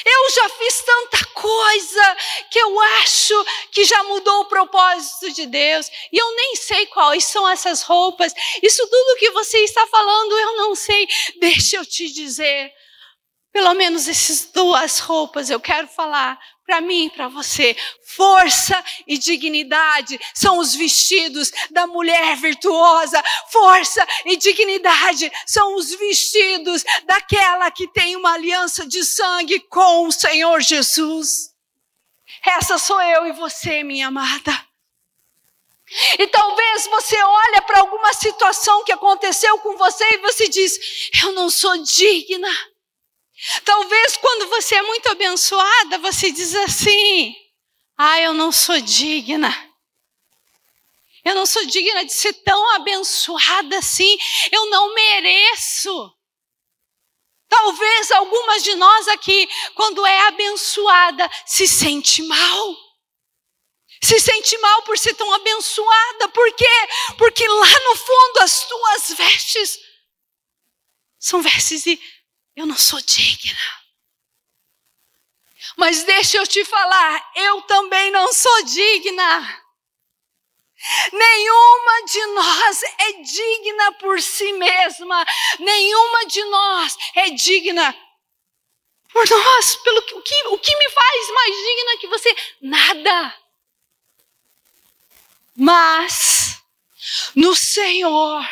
Eu 0.04 0.30
já 0.30 0.48
fiz 0.48 0.82
tanta 0.82 1.24
coisa 1.34 2.16
que 2.50 2.58
eu 2.58 2.80
acho 2.80 3.44
que 3.70 3.84
já 3.84 4.02
mudou 4.04 4.40
o 4.40 4.44
propósito 4.46 5.30
de 5.32 5.46
Deus. 5.46 5.90
E 6.10 6.16
eu 6.16 6.34
nem 6.34 6.56
sei 6.56 6.86
quais 6.86 7.24
são 7.24 7.46
essas 7.48 7.82
roupas. 7.82 8.32
Isso 8.62 8.86
tudo 8.88 9.18
que 9.18 9.30
você 9.30 9.58
está 9.58 9.86
falando, 9.86 10.38
eu 10.38 10.56
não 10.56 10.74
sei. 10.74 11.06
Deixa 11.38 11.76
eu 11.76 11.84
te 11.84 12.10
dizer. 12.10 12.72
Pelo 13.52 13.74
menos 13.74 14.08
essas 14.08 14.46
duas 14.46 14.98
roupas 14.98 15.50
eu 15.50 15.60
quero 15.60 15.86
falar 15.86 16.40
para 16.64 16.80
mim 16.80 17.06
e 17.06 17.10
para 17.10 17.28
você. 17.28 17.76
Força 18.16 18.82
e 19.06 19.18
dignidade 19.18 20.18
são 20.34 20.58
os 20.58 20.74
vestidos 20.74 21.52
da 21.70 21.86
mulher 21.86 22.36
virtuosa. 22.36 23.22
Força 23.50 24.06
e 24.24 24.36
dignidade 24.36 25.30
são 25.46 25.76
os 25.76 25.94
vestidos 25.94 26.82
daquela 27.04 27.70
que 27.70 27.86
tem 27.88 28.16
uma 28.16 28.32
aliança 28.32 28.86
de 28.86 29.04
sangue 29.04 29.60
com 29.60 30.06
o 30.06 30.12
Senhor 30.12 30.60
Jesus. 30.62 31.52
Essa 32.46 32.78
sou 32.78 33.00
eu 33.02 33.26
e 33.26 33.32
você, 33.32 33.82
minha 33.82 34.08
amada. 34.08 34.66
E 36.18 36.26
talvez 36.28 36.86
você 36.86 37.22
olha 37.22 37.60
para 37.62 37.80
alguma 37.80 38.14
situação 38.14 38.82
que 38.82 38.92
aconteceu 38.92 39.58
com 39.58 39.76
você 39.76 40.04
e 40.14 40.18
você 40.18 40.48
diz: 40.48 41.10
Eu 41.22 41.32
não 41.32 41.50
sou 41.50 41.76
digna. 41.82 42.48
Talvez 43.64 44.16
quando 44.16 44.48
você 44.48 44.76
é 44.76 44.82
muito 44.82 45.08
abençoada, 45.08 45.98
você 45.98 46.30
diz 46.30 46.54
assim: 46.54 47.34
Ah, 47.98 48.20
eu 48.20 48.32
não 48.32 48.52
sou 48.52 48.80
digna. 48.80 49.50
Eu 51.24 51.34
não 51.34 51.46
sou 51.46 51.64
digna 51.66 52.04
de 52.04 52.12
ser 52.12 52.32
tão 52.44 52.70
abençoada 52.76 53.78
assim. 53.78 54.16
Eu 54.50 54.66
não 54.70 54.94
mereço. 54.94 56.12
Talvez 57.48 58.10
algumas 58.12 58.62
de 58.62 58.74
nós 58.76 59.08
aqui, 59.08 59.48
quando 59.74 60.06
é 60.06 60.26
abençoada, 60.28 61.30
se 61.46 61.66
sente 61.66 62.22
mal. 62.22 62.76
Se 64.02 64.18
sente 64.18 64.56
mal 64.58 64.82
por 64.82 64.98
ser 64.98 65.14
tão 65.14 65.32
abençoada. 65.34 66.28
Por 66.28 66.52
quê? 66.54 66.88
Porque 67.18 67.46
lá 67.46 67.80
no 67.84 67.96
fundo 67.96 68.38
as 68.40 68.66
tuas 68.66 69.08
vestes 69.16 69.78
são 71.20 71.42
vestes 71.42 71.84
de 71.84 72.00
eu 72.56 72.66
não 72.66 72.76
sou 72.76 73.00
digna. 73.00 73.82
Mas 75.76 76.04
deixa 76.04 76.36
eu 76.38 76.46
te 76.46 76.64
falar, 76.64 77.32
eu 77.34 77.62
também 77.62 78.10
não 78.10 78.32
sou 78.32 78.64
digna. 78.64 79.62
Nenhuma 81.12 82.04
de 82.06 82.26
nós 82.26 82.82
é 82.82 83.12
digna 83.22 83.92
por 83.92 84.20
si 84.20 84.52
mesma, 84.54 85.24
nenhuma 85.60 86.26
de 86.26 86.44
nós 86.44 86.96
é 87.14 87.30
digna 87.30 87.96
por 89.12 89.28
nós, 89.28 89.76
pelo 89.76 90.02
que, 90.02 90.14
o, 90.14 90.22
que, 90.22 90.46
o 90.48 90.58
que 90.58 90.76
me 90.76 90.90
faz 90.90 91.30
mais 91.30 91.56
digna 91.56 91.98
que 92.00 92.06
você? 92.08 92.36
Nada. 92.62 93.38
Mas 95.54 96.61
no 97.34 97.54
Senhor, 97.54 98.48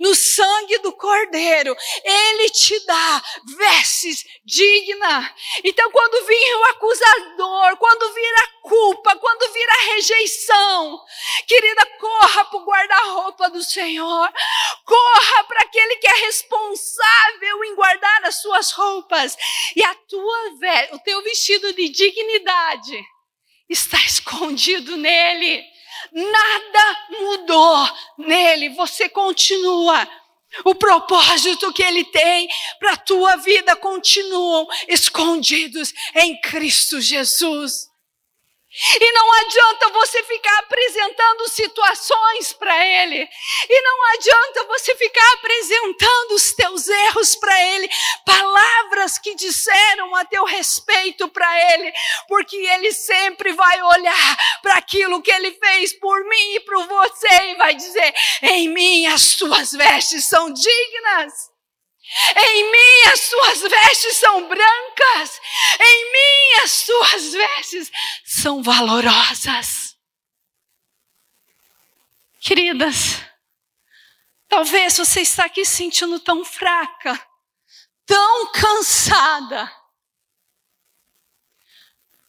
no 0.00 0.14
sangue 0.14 0.78
do 0.78 0.92
Cordeiro, 0.92 1.76
Ele 2.04 2.50
te 2.50 2.78
dá 2.86 3.22
vestes 3.56 4.24
dignas. 4.44 5.30
Então, 5.62 5.90
quando 5.90 6.26
vir 6.26 6.56
o 6.56 6.64
acusador, 6.64 7.76
quando 7.76 8.14
vir 8.14 8.34
a 8.36 8.68
culpa, 8.68 9.16
quando 9.16 9.52
vir 9.52 9.68
a 9.68 9.94
rejeição, 9.94 11.00
querida, 11.46 11.86
corra 11.98 12.44
para 12.44 12.58
o 12.58 12.64
guarda-roupa 12.64 13.50
do 13.50 13.62
Senhor, 13.62 14.32
corra 14.84 15.44
para 15.44 15.60
aquele 15.60 15.96
que 15.96 16.08
é 16.08 16.14
responsável 16.26 17.64
em 17.64 17.74
guardar 17.74 18.24
as 18.24 18.40
suas 18.40 18.70
roupas, 18.72 19.36
e 19.74 19.82
a 19.82 19.94
tua, 19.94 20.38
o 20.92 20.98
teu 21.00 21.22
vestido 21.22 21.72
de 21.72 21.88
dignidade 21.88 23.04
está 23.68 23.98
escondido 24.04 24.96
nele. 24.96 25.73
Nada 26.12 26.98
mudou 27.10 27.88
nele, 28.18 28.70
você 28.70 29.08
continua. 29.08 30.08
O 30.64 30.74
propósito 30.74 31.72
que 31.72 31.82
ele 31.82 32.04
tem 32.04 32.48
para 32.78 32.92
a 32.92 32.96
tua 32.96 33.36
vida 33.36 33.74
continuam 33.76 34.66
escondidos 34.88 35.92
em 36.14 36.40
Cristo 36.40 37.00
Jesus. 37.00 37.88
E 39.00 39.12
não 39.12 39.32
adianta 39.34 39.88
você 39.90 40.22
ficar 40.24 40.58
apresentando 40.58 41.48
situações 41.48 42.52
para 42.52 42.84
Ele. 42.84 43.28
E 43.68 43.80
não 43.82 44.06
adianta 44.14 44.64
você 44.64 44.96
ficar 44.96 45.32
apresentando 45.34 46.32
os 46.32 46.52
teus 46.54 46.88
erros 46.88 47.36
para 47.36 47.62
Ele. 47.62 47.88
Palavras 48.26 49.16
que 49.18 49.36
disseram 49.36 50.14
a 50.16 50.24
teu 50.24 50.44
respeito 50.44 51.28
para 51.28 51.72
Ele. 51.72 51.92
Porque 52.26 52.56
Ele 52.56 52.92
sempre 52.92 53.52
vai 53.52 53.80
olhar 53.80 54.36
para 54.60 54.74
aquilo 54.74 55.22
que 55.22 55.30
Ele 55.30 55.52
fez 55.52 55.92
por 55.92 56.24
mim 56.24 56.54
e 56.54 56.60
por 56.60 56.84
você 56.86 57.52
e 57.52 57.54
vai 57.54 57.74
dizer: 57.76 58.12
em 58.42 58.68
mim 58.68 59.06
as 59.06 59.36
tuas 59.36 59.70
vestes 59.70 60.24
são 60.24 60.52
dignas. 60.52 61.53
Em 62.36 62.70
mim 62.70 63.12
as 63.12 63.20
suas 63.20 63.60
vestes 63.62 64.16
são 64.18 64.48
brancas, 64.48 65.40
em 65.80 66.12
mim 66.12 66.62
as 66.62 66.70
suas 66.70 67.32
vestes 67.32 67.90
são 68.24 68.62
valorosas. 68.62 69.96
Queridas, 72.40 73.20
talvez 74.48 74.96
você 74.96 75.22
está 75.22 75.46
aqui 75.46 75.64
sentindo 75.64 76.20
tão 76.20 76.44
fraca, 76.44 77.18
tão 78.06 78.52
cansada. 78.52 79.72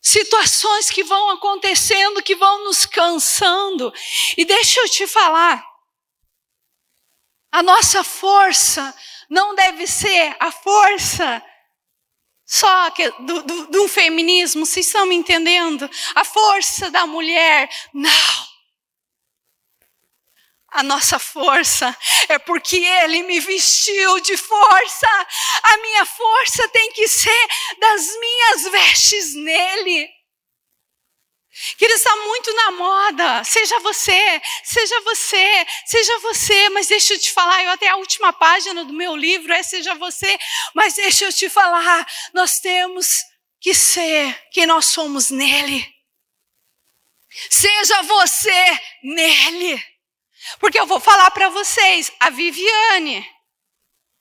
Situações 0.02 0.90
que 0.90 1.04
vão 1.04 1.32
acontecendo, 1.32 2.24
que 2.24 2.36
vão 2.36 2.64
nos 2.64 2.86
cansando. 2.86 3.94
E 4.38 4.46
deixa 4.46 4.80
eu 4.80 4.90
te 4.90 5.06
falar, 5.06 5.64
a 7.52 7.62
nossa 7.62 8.04
força 8.04 8.96
não 9.30 9.56
deve 9.56 9.88
ser 9.88 10.36
a 10.40 10.52
força 10.52 11.44
só 12.46 12.92
que, 12.92 13.10
do, 13.22 13.42
do, 13.42 13.68
do 13.68 13.88
feminismo, 13.88 14.66
vocês 14.66 14.86
estão 14.86 15.08
me 15.08 15.16
entendendo? 15.16 15.90
A 16.14 16.24
força 16.24 16.92
da 16.92 17.08
mulher. 17.08 17.68
Não. 17.92 18.56
A 20.70 20.84
nossa 20.84 21.18
força 21.18 21.98
é 22.30 22.38
porque 22.38 22.76
Ele 22.76 23.24
me 23.24 23.40
vestiu 23.40 24.20
de 24.20 24.38
força. 24.38 25.08
A 25.64 25.78
minha 25.78 26.06
força 26.06 26.68
tem 26.68 26.92
que 26.92 27.08
ser 27.08 27.48
das 27.80 28.06
minhas 28.20 28.64
vestes 28.72 29.34
nele. 29.36 30.08
Querido, 31.78 31.98
está 31.98 32.16
muito 32.18 32.54
na 32.54 32.72
moda. 32.72 33.44
Seja 33.44 33.80
você, 33.80 34.42
seja 34.64 35.02
você, 35.02 35.66
seja 35.86 36.20
você. 36.20 36.70
Mas 36.70 36.88
deixa 36.88 37.14
eu 37.14 37.20
te 37.20 37.32
falar, 37.32 37.64
eu 37.64 37.70
até 37.72 37.88
a 37.88 37.96
última 37.96 38.34
página 38.34 38.84
do 38.84 38.94
meu 38.94 39.16
livro 39.16 39.54
é 39.54 39.64
Seja 39.64 39.96
você. 39.96 40.38
Mas 40.74 40.96
deixa 40.96 41.26
eu 41.26 41.34
te 41.34 41.50
falar, 41.50 42.06
nós 42.34 42.60
temos 42.60 43.24
que 43.62 43.74
ser 43.74 44.38
quem 44.52 44.66
nós 44.66 44.86
somos 44.86 45.30
nele. 45.30 45.94
Seja 47.50 48.02
você 48.04 48.80
nele. 49.04 49.84
Porque 50.60 50.80
eu 50.80 50.86
vou 50.86 51.00
falar 51.00 51.32
para 51.32 51.50
vocês, 51.50 52.12
a 52.20 52.30
Viviane, 52.30 53.28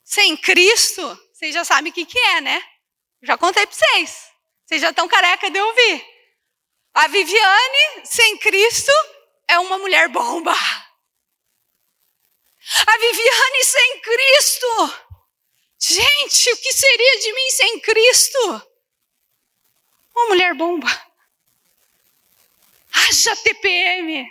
sem 0.05 0.37
Cristo, 0.37 1.03
vocês 1.33 1.53
já 1.53 1.65
sabem 1.65 1.91
o 1.91 1.95
que, 1.95 2.07
que 2.07 2.19
é, 2.19 2.41
né? 2.41 2.63
Já 3.23 3.37
contei 3.37 3.67
para 3.67 3.77
vocês. 3.77 4.31
Vocês 4.65 4.81
já 4.81 4.91
estão 4.91 5.09
careca 5.09 5.51
de 5.51 5.61
ouvir. 5.61 6.14
A 6.95 7.09
Viviane, 7.09 8.07
sem 8.07 8.39
Cristo, 8.39 8.93
é 9.49 9.59
uma 9.59 9.79
mulher 9.79 10.09
bomba. 10.11 10.53
A 12.87 12.99
Viviane 12.99 13.65
sem 13.65 14.01
Cristo. 14.01 15.01
Gente, 15.81 16.53
o 16.53 16.57
que 16.57 16.73
seria 16.73 17.19
de 17.19 17.33
mim 17.33 17.51
sem 17.51 17.81
Cristo? 17.81 18.71
Uma 20.15 20.27
mulher 20.29 20.55
bomba. 20.55 20.87
Haja 22.93 23.37
TPM. 23.37 24.27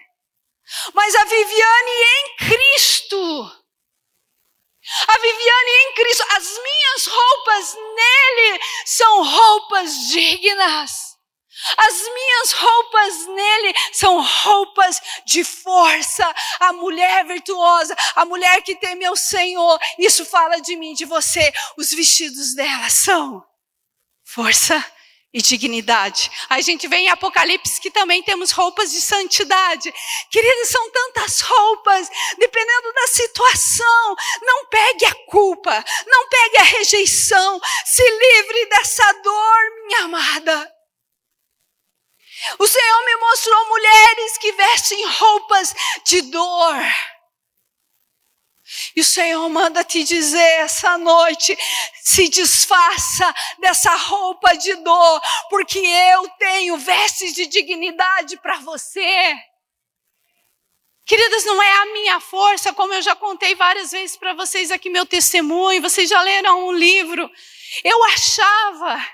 Mas 0.94 1.16
a 1.16 1.26
Viviane 1.26 1.92
em 1.92 2.36
Cristo. 2.38 3.64
A 5.08 5.18
Viviane 5.20 5.72
em 5.72 5.94
Cristo. 5.96 6.26
As 6.30 6.48
minhas 6.64 7.08
roupas 7.08 7.76
nele 7.76 8.60
são 8.86 9.24
roupas 9.24 10.08
dignas. 10.08 11.13
As 11.78 11.94
minhas 11.94 12.52
roupas 12.54 13.28
nele 13.28 13.74
são 13.92 14.22
roupas 14.22 15.02
de 15.26 15.44
força. 15.44 16.34
A 16.60 16.74
mulher 16.74 17.26
virtuosa, 17.26 17.96
a 18.16 18.26
mulher 18.26 18.62
que 18.62 18.76
teme 18.76 19.06
ao 19.06 19.16
Senhor. 19.16 19.80
Isso 20.00 20.26
fala 20.26 20.60
de 20.60 20.76
mim, 20.76 20.94
de 20.94 21.06
você. 21.06 21.52
Os 21.78 21.92
vestidos 21.92 22.56
dela 22.56 22.90
são 22.90 23.44
força 24.24 24.84
e 25.34 25.42
dignidade. 25.42 26.30
A 26.48 26.62
gente 26.62 26.88
vê 26.88 26.98
em 26.98 27.10
Apocalipse 27.10 27.82
que 27.82 27.90
também 27.90 28.22
temos 28.22 28.52
roupas 28.52 28.92
de 28.92 29.02
santidade. 29.02 29.92
Queridos, 30.30 30.70
são 30.70 30.92
tantas 30.92 31.42
roupas, 31.42 32.08
dependendo 32.38 32.94
da 32.94 33.08
situação. 33.08 34.16
Não 34.44 34.66
pegue 34.68 35.06
a 35.06 35.16
culpa, 35.26 35.84
não 36.06 36.30
pegue 36.30 36.58
a 36.58 36.64
rejeição. 36.64 37.60
Se 37.86 38.04
livre 38.04 38.66
dessa 38.68 39.12
dor, 39.24 39.60
minha 39.88 40.04
amada. 40.06 40.73
O 42.60 42.68
Senhor 42.68 43.06
me 43.06 43.16
mostrou 43.18 43.70
mulheres 43.70 44.38
que 44.38 44.52
vestem 44.54 45.06
roupas 45.08 45.74
de 46.06 46.22
dor. 46.24 46.84
E 48.96 49.02
o 49.02 49.06
Senhor 49.06 49.48
manda 49.50 49.84
te 49.84 50.04
dizer 50.04 50.60
essa 50.60 50.98
noite: 50.98 51.58
se 52.02 52.30
desfaça 52.30 53.34
dessa 53.60 53.96
roupa 53.96 54.56
de 54.56 54.74
dor, 54.76 55.22
porque 55.50 55.80
eu 55.80 56.30
tenho 56.38 56.78
vestes 56.78 57.34
de 57.34 57.46
dignidade 57.46 58.38
para 58.38 58.58
você. 58.60 59.36
Queridas, 61.06 61.44
não 61.44 61.62
é 61.62 61.72
a 61.82 61.86
minha 61.88 62.20
força, 62.22 62.74
como 62.74 62.94
eu 62.94 63.02
já 63.02 63.14
contei 63.14 63.56
várias 63.56 63.92
vezes 63.92 64.16
para 64.16 64.34
vocês 64.34 64.72
aqui 64.72 64.90
meu 64.90 65.06
testemunho, 65.06 65.82
vocês 65.82 66.10
já 66.10 66.22
leram 66.22 66.68
um 66.68 66.72
livro. 66.72 67.30
Eu 67.84 68.04
achava 68.06 69.06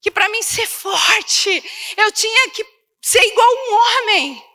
que 0.00 0.10
para 0.10 0.28
mim 0.28 0.42
ser 0.42 0.66
forte, 0.66 1.94
eu 1.96 2.12
tinha 2.12 2.50
que 2.50 2.64
ser 3.02 3.22
igual 3.22 3.48
um 3.48 3.74
homem. 3.74 4.50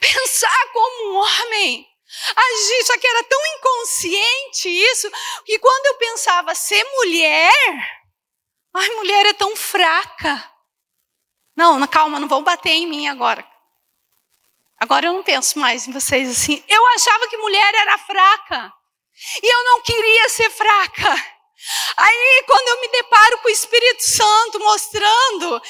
Pensar 0.00 0.72
como 0.72 1.12
um 1.12 1.16
homem. 1.16 1.88
Agir, 2.36 2.84
só 2.84 2.98
que 2.98 3.06
era 3.06 3.24
tão 3.24 3.40
inconsciente 3.56 4.68
isso, 4.68 5.10
que 5.44 5.58
quando 5.58 5.86
eu 5.86 5.94
pensava 5.96 6.54
ser 6.54 6.82
mulher, 6.84 8.06
ai, 8.72 8.88
mulher 8.90 9.26
é 9.26 9.32
tão 9.32 9.56
fraca. 9.56 10.52
Não, 11.56 11.84
calma, 11.86 12.20
não 12.20 12.28
vão 12.28 12.42
bater 12.42 12.70
em 12.70 12.86
mim 12.86 13.08
agora. 13.08 13.44
Agora 14.78 15.06
eu 15.06 15.12
não 15.12 15.22
penso 15.22 15.58
mais 15.58 15.86
em 15.86 15.92
vocês 15.92 16.28
assim. 16.28 16.62
Eu 16.68 16.86
achava 16.88 17.28
que 17.28 17.36
mulher 17.36 17.74
era 17.74 17.98
fraca. 17.98 18.72
E 19.42 19.46
eu 19.46 19.64
não 19.64 19.82
queria 19.82 20.28
ser 20.28 20.50
fraca. 20.50 21.33
Aí, 21.96 22.44
quando 22.46 22.68
eu 22.68 22.80
me 22.80 22.88
deparo 22.88 23.38
com 23.38 23.48
o 23.48 23.52
Espírito 23.52 24.02
Santo 24.02 24.58
mostrando 24.60 25.60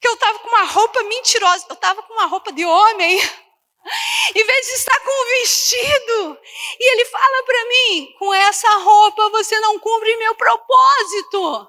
que 0.00 0.08
eu 0.08 0.14
estava 0.14 0.38
com 0.40 0.48
uma 0.48 0.64
roupa 0.64 1.02
mentirosa, 1.04 1.66
eu 1.68 1.74
estava 1.74 2.02
com 2.02 2.12
uma 2.12 2.26
roupa 2.26 2.52
de 2.52 2.64
homem, 2.64 3.18
em 4.34 4.44
vez 4.44 4.66
de 4.66 4.72
estar 4.72 5.00
com 5.00 5.10
um 5.10 5.40
vestido. 5.40 6.38
E 6.78 6.92
ele 6.92 7.04
fala 7.06 7.42
para 7.44 7.64
mim: 7.64 8.14
com 8.18 8.34
essa 8.34 8.68
roupa 8.78 9.30
você 9.30 9.58
não 9.60 9.78
cumpre 9.78 10.16
meu 10.16 10.34
propósito. 10.34 11.68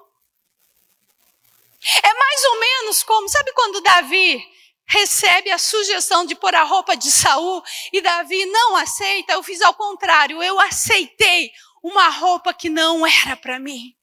É 2.02 2.14
mais 2.14 2.44
ou 2.44 2.60
menos 2.60 3.02
como, 3.02 3.28
sabe 3.28 3.52
quando 3.52 3.80
Davi 3.80 4.44
recebe 4.88 5.50
a 5.50 5.58
sugestão 5.58 6.24
de 6.24 6.34
pôr 6.34 6.54
a 6.54 6.62
roupa 6.62 6.96
de 6.96 7.10
Saul 7.10 7.62
e 7.92 8.00
Davi 8.00 8.44
não 8.46 8.76
aceita? 8.76 9.34
Eu 9.34 9.42
fiz 9.42 9.60
ao 9.62 9.74
contrário, 9.74 10.42
eu 10.42 10.58
aceitei 10.60 11.52
uma 11.86 12.08
roupa 12.08 12.52
que 12.52 12.68
não 12.68 13.06
era 13.06 13.36
para 13.36 13.60
mim. 13.60 13.94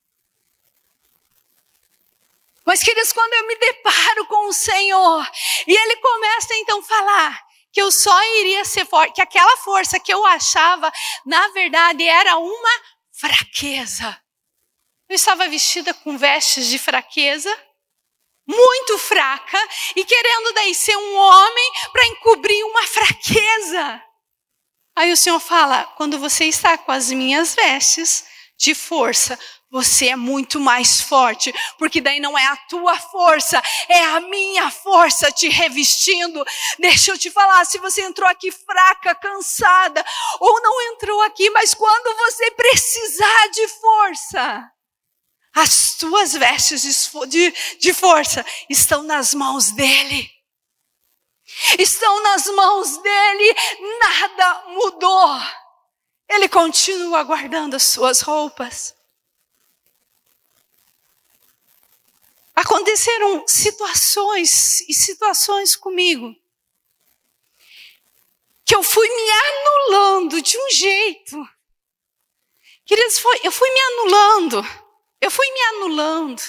Mas, 2.65 2.81
queridos, 2.81 3.11
quando 3.11 3.34
eu 3.34 3.47
me 3.47 3.57
deparo 3.57 4.25
com 4.27 4.47
o 4.47 4.53
Senhor 4.53 5.29
e 5.67 5.75
Ele 5.75 5.97
começa 5.97 6.55
então 6.55 6.79
a 6.79 6.84
falar 6.84 7.47
que 7.73 7.81
eu 7.81 7.91
só 7.91 8.23
iria 8.39 8.63
ser 8.63 8.86
forte, 8.86 9.15
que 9.15 9.21
aquela 9.21 9.57
força 9.57 9.99
que 9.99 10.13
eu 10.13 10.25
achava, 10.25 10.89
na 11.25 11.49
verdade, 11.49 12.07
era 12.07 12.38
uma 12.38 12.81
fraqueza. 13.11 14.17
Eu 15.09 15.15
estava 15.15 15.49
vestida 15.49 15.93
com 15.93 16.17
vestes 16.17 16.67
de 16.67 16.79
fraqueza, 16.79 17.51
muito 18.47 18.97
fraca, 18.97 19.57
e 19.93 20.05
querendo 20.05 20.53
daí 20.53 20.73
ser 20.73 20.95
um 20.95 21.15
homem 21.17 21.71
para 21.91 22.05
encobrir 22.05 22.63
uma 22.63 22.88
fraqueza. 22.88 24.03
Aí 24.95 25.11
o 25.11 25.17
Senhor 25.17 25.39
fala: 25.39 25.85
quando 25.97 26.19
você 26.19 26.45
está 26.45 26.77
com 26.77 26.91
as 26.91 27.11
minhas 27.11 27.55
vestes 27.55 28.25
de 28.57 28.75
força, 28.75 29.37
você 29.73 30.09
é 30.09 30.15
muito 30.15 30.59
mais 30.59 31.01
forte, 31.01 31.51
porque 31.79 31.99
daí 31.99 32.19
não 32.19 32.37
é 32.37 32.45
a 32.45 32.55
tua 32.55 32.95
força, 32.95 33.59
é 33.89 34.03
a 34.03 34.19
minha 34.19 34.69
força 34.69 35.31
te 35.31 35.49
revestindo. 35.49 36.45
Deixa 36.77 37.09
eu 37.09 37.17
te 37.17 37.31
falar, 37.31 37.65
se 37.65 37.79
você 37.79 38.03
entrou 38.03 38.29
aqui 38.29 38.51
fraca, 38.51 39.15
cansada, 39.15 40.05
ou 40.39 40.61
não 40.61 40.93
entrou 40.93 41.19
aqui, 41.23 41.49
mas 41.49 41.73
quando 41.73 42.15
você 42.17 42.51
precisar 42.51 43.47
de 43.51 43.67
força, 43.67 44.71
as 45.55 45.95
tuas 45.95 46.33
vestes 46.33 47.09
de, 47.27 47.51
de 47.79 47.93
força 47.93 48.45
estão 48.69 49.01
nas 49.01 49.33
mãos 49.33 49.71
dele. 49.71 50.29
Estão 51.77 52.21
nas 52.23 52.45
mãos 52.47 52.97
dele, 52.97 53.55
nada 53.99 54.63
mudou. 54.67 55.39
Ele 56.27 56.49
continua 56.49 57.23
guardando 57.23 57.75
as 57.75 57.83
suas 57.83 58.21
roupas. 58.21 58.95
Aconteceram 62.55 63.47
situações 63.47 64.81
e 64.81 64.93
situações 64.93 65.75
comigo 65.75 66.35
que 68.65 68.75
eu 68.75 68.83
fui 68.83 69.07
me 69.07 69.31
anulando 69.31 70.41
de 70.41 70.57
um 70.57 70.69
jeito. 70.71 71.49
Queridos, 72.85 73.19
foi, 73.19 73.39
eu 73.43 73.51
fui 73.51 73.69
me 73.69 73.79
anulando. 73.79 74.65
Eu 75.21 75.31
fui 75.31 75.49
me 75.51 75.61
anulando. 75.61 76.41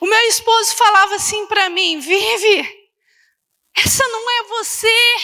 O 0.00 0.06
meu 0.06 0.28
esposo 0.28 0.74
falava 0.74 1.14
assim 1.16 1.46
para 1.46 1.68
mim: 1.68 2.00
Vive, 2.00 2.81
essa 3.76 4.06
não 4.08 4.30
é 4.30 4.42
você. 4.44 5.16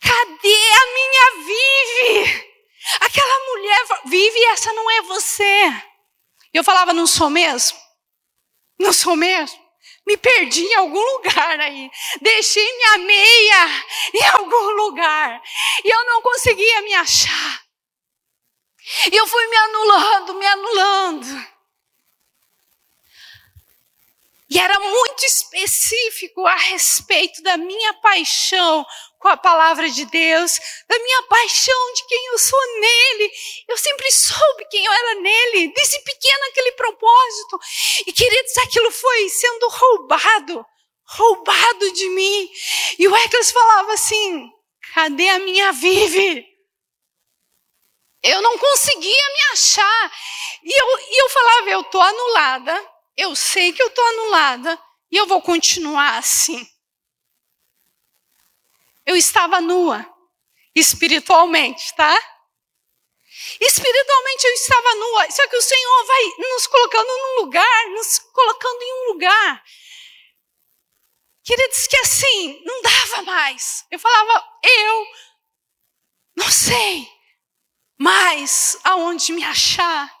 Cadê 0.00 0.56
a 0.72 0.86
minha 0.94 1.44
Vive? 1.46 2.50
Aquela 3.00 3.38
mulher 3.46 3.86
vive, 4.06 4.44
essa 4.46 4.72
não 4.72 4.90
é 4.90 5.02
você. 5.02 5.72
Eu 6.52 6.64
falava, 6.64 6.92
não 6.92 7.06
sou 7.06 7.30
mesmo? 7.30 7.78
Não 8.78 8.92
sou 8.92 9.14
mesmo? 9.14 9.60
Me 10.06 10.16
perdi 10.16 10.64
em 10.64 10.74
algum 10.74 11.00
lugar 11.16 11.60
aí. 11.60 11.90
Deixei 12.20 12.76
minha 12.76 12.98
meia 12.98 13.84
em 14.14 14.24
algum 14.34 14.70
lugar. 14.70 15.40
E 15.84 15.88
eu 15.88 16.04
não 16.06 16.22
conseguia 16.22 16.82
me 16.82 16.94
achar. 16.94 17.62
E 19.12 19.16
eu 19.16 19.26
fui 19.26 19.46
me 19.46 19.56
anulando, 19.56 20.34
me 20.34 20.46
anulando. 20.46 20.99
E 24.50 24.58
era 24.58 24.80
muito 24.80 25.24
específico 25.24 26.44
a 26.44 26.56
respeito 26.56 27.40
da 27.42 27.56
minha 27.56 27.94
paixão 27.94 28.84
com 29.20 29.28
a 29.28 29.36
palavra 29.36 29.88
de 29.88 30.04
Deus, 30.06 30.58
da 30.88 30.98
minha 30.98 31.22
paixão 31.24 31.92
de 31.94 32.06
quem 32.06 32.26
eu 32.26 32.38
sou 32.38 32.80
nele. 32.80 33.30
Eu 33.68 33.76
sempre 33.76 34.10
soube 34.10 34.64
quem 34.68 34.84
eu 34.84 34.92
era 34.92 35.14
nele, 35.20 35.72
desde 35.72 36.00
pequena 36.00 36.46
aquele 36.48 36.72
propósito. 36.72 37.60
E 38.06 38.12
queridos, 38.12 38.58
aquilo 38.58 38.90
foi 38.90 39.28
sendo 39.28 39.68
roubado, 39.68 40.66
roubado 41.04 41.92
de 41.92 42.08
mim. 42.08 42.50
E 42.98 43.06
o 43.06 43.16
Eccles 43.16 43.52
falava 43.52 43.92
assim: 43.92 44.50
cadê 44.94 45.28
a 45.28 45.38
minha 45.38 45.70
Vive? 45.72 46.44
Eu 48.22 48.42
não 48.42 48.58
conseguia 48.58 49.28
me 49.32 49.52
achar. 49.52 50.12
E 50.64 50.72
eu, 50.72 50.98
e 50.98 51.22
eu 51.22 51.30
falava, 51.30 51.70
eu 51.70 51.80
estou 51.82 52.02
anulada, 52.02 52.90
eu 53.20 53.34
sei 53.36 53.72
que 53.72 53.82
eu 53.82 53.88
estou 53.88 54.04
anulada, 54.04 54.80
e 55.10 55.16
eu 55.16 55.26
vou 55.26 55.42
continuar 55.42 56.18
assim 56.18 56.68
eu 59.10 59.16
estava 59.16 59.60
nua, 59.60 60.06
espiritualmente, 60.74 61.94
tá? 61.96 62.16
Espiritualmente 63.60 64.44
eu 64.46 64.52
estava 64.52 64.94
nua, 64.94 65.30
só 65.32 65.48
que 65.48 65.56
o 65.56 65.62
Senhor 65.62 66.06
vai 66.06 66.22
nos 66.38 66.66
colocando 66.68 67.08
num 67.08 67.40
lugar, 67.40 67.88
nos 67.90 68.18
colocando 68.18 68.82
em 68.82 68.92
um 68.92 69.12
lugar. 69.12 69.64
Queridos, 71.42 71.86
que 71.88 71.96
assim, 71.96 72.62
não 72.64 72.82
dava 72.82 73.22
mais. 73.22 73.84
Eu 73.90 73.98
falava, 73.98 74.46
eu 74.62 75.06
não 76.36 76.50
sei 76.50 77.08
mais 77.98 78.78
aonde 78.84 79.32
me 79.32 79.42
achar. 79.42 80.19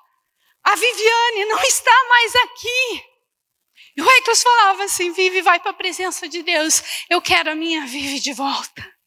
A 0.64 0.74
Viviane 0.74 1.44
não 1.46 1.62
está 1.62 2.04
mais 2.08 2.36
aqui. 2.36 3.04
E 3.96 4.02
o 4.02 4.10
Ecos 4.18 4.42
falava 4.42 4.84
assim: 4.84 5.12
Vive, 5.12 5.42
vai 5.42 5.58
para 5.58 5.70
a 5.70 5.74
presença 5.74 6.28
de 6.28 6.42
Deus. 6.42 6.82
Eu 7.08 7.20
quero 7.20 7.50
a 7.50 7.54
minha 7.54 7.86
Vive 7.86 8.20
de 8.20 8.32
volta. 8.32 9.00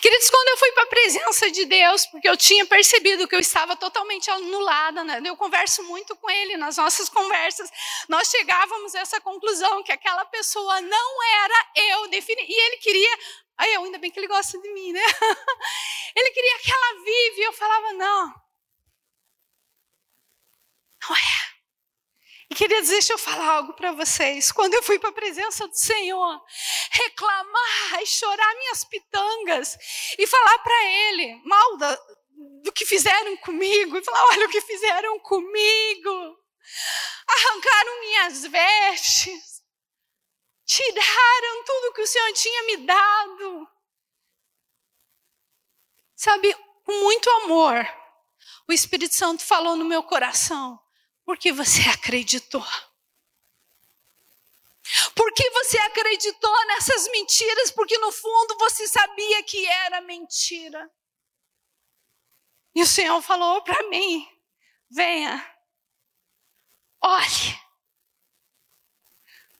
Queridos, 0.00 0.30
quando 0.30 0.48
eu 0.48 0.56
fui 0.56 0.72
para 0.72 0.84
a 0.84 0.86
presença 0.86 1.50
de 1.50 1.66
Deus, 1.66 2.06
porque 2.06 2.28
eu 2.28 2.36
tinha 2.38 2.64
percebido 2.64 3.28
que 3.28 3.34
eu 3.34 3.40
estava 3.40 3.76
totalmente 3.76 4.30
anulada, 4.30 5.04
né? 5.04 5.20
eu 5.22 5.36
converso 5.36 5.82
muito 5.82 6.16
com 6.16 6.30
ele 6.30 6.56
nas 6.56 6.78
nossas 6.78 7.08
conversas, 7.10 7.68
nós 8.08 8.30
chegávamos 8.30 8.94
a 8.94 9.00
essa 9.00 9.20
conclusão 9.20 9.82
que 9.82 9.92
aquela 9.92 10.24
pessoa 10.24 10.80
não 10.80 11.22
era 11.22 11.70
eu, 11.74 12.08
defini, 12.08 12.46
e 12.48 12.66
ele 12.66 12.76
queria, 12.78 13.18
aí 13.58 13.74
eu 13.74 13.84
ainda 13.84 13.98
bem 13.98 14.10
que 14.10 14.18
ele 14.18 14.28
gosta 14.28 14.58
de 14.58 14.72
mim, 14.72 14.92
né? 14.92 15.02
Ele 16.16 16.30
queria 16.30 16.58
que 16.58 16.72
ela 16.72 17.04
vive, 17.04 17.40
e 17.40 17.44
eu 17.44 17.52
falava, 17.52 17.92
não 17.92 18.48
é. 21.10 21.48
E 22.47 22.47
queridos, 22.58 22.88
deixa 22.88 23.12
eu 23.12 23.18
falar 23.18 23.58
algo 23.58 23.72
para 23.74 23.92
vocês. 23.92 24.50
Quando 24.50 24.74
eu 24.74 24.82
fui 24.82 24.98
para 24.98 25.10
a 25.10 25.12
presença 25.12 25.68
do 25.68 25.76
Senhor, 25.78 26.44
reclamar 26.90 28.02
e 28.02 28.06
chorar 28.06 28.54
minhas 28.56 28.82
pitangas 28.82 29.78
e 30.18 30.26
falar 30.26 30.58
para 30.58 30.84
Ele 30.84 31.40
mal 31.44 31.76
da, 31.76 31.94
do 32.64 32.72
que 32.72 32.84
fizeram 32.84 33.36
comigo, 33.36 33.96
e 33.96 34.04
falar: 34.04 34.24
olha 34.30 34.46
o 34.46 34.50
que 34.50 34.60
fizeram 34.60 35.20
comigo. 35.20 36.36
Arrancaram 37.28 38.00
minhas 38.00 38.44
vestes, 38.46 39.62
tiraram 40.66 41.64
tudo 41.64 41.92
que 41.94 42.02
o 42.02 42.06
Senhor 42.06 42.32
tinha 42.32 42.62
me 42.64 42.76
dado. 42.78 43.68
Sabe, 46.16 46.52
com 46.84 46.92
muito 47.04 47.30
amor, 47.30 47.88
o 48.68 48.72
Espírito 48.72 49.14
Santo 49.14 49.44
falou 49.44 49.76
no 49.76 49.84
meu 49.84 50.02
coração 50.02 50.78
porque 51.28 51.52
você 51.52 51.82
acreditou. 51.90 52.64
Porque 55.14 55.50
você 55.50 55.78
acreditou 55.80 56.66
nessas 56.68 57.06
mentiras, 57.08 57.70
porque 57.70 57.98
no 57.98 58.10
fundo 58.10 58.56
você 58.56 58.88
sabia 58.88 59.42
que 59.42 59.66
era 59.66 60.00
mentira. 60.00 60.90
E 62.74 62.80
o 62.80 62.86
Senhor 62.86 63.20
falou 63.20 63.60
para 63.60 63.90
mim: 63.90 64.26
venha, 64.90 65.54
olhe, 67.02 67.60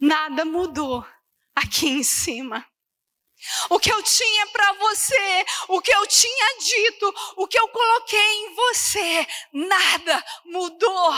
nada 0.00 0.46
mudou 0.46 1.06
aqui 1.54 1.86
em 1.86 2.02
cima. 2.02 2.66
O 3.68 3.78
que 3.78 3.92
eu 3.92 4.02
tinha 4.02 4.46
para 4.46 4.72
você, 4.72 5.44
o 5.68 5.82
que 5.82 5.92
eu 5.92 6.06
tinha 6.06 6.58
dito, 6.60 7.14
o 7.36 7.46
que 7.46 7.58
eu 7.58 7.68
coloquei 7.68 8.46
em 8.46 8.54
você, 8.54 9.26
nada 9.52 10.24
mudou. 10.46 11.12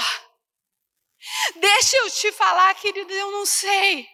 Deixa 1.56 1.96
eu 1.98 2.10
te 2.10 2.32
falar, 2.32 2.74
querido, 2.74 3.12
eu 3.12 3.30
não 3.30 3.44
sei 3.44 4.08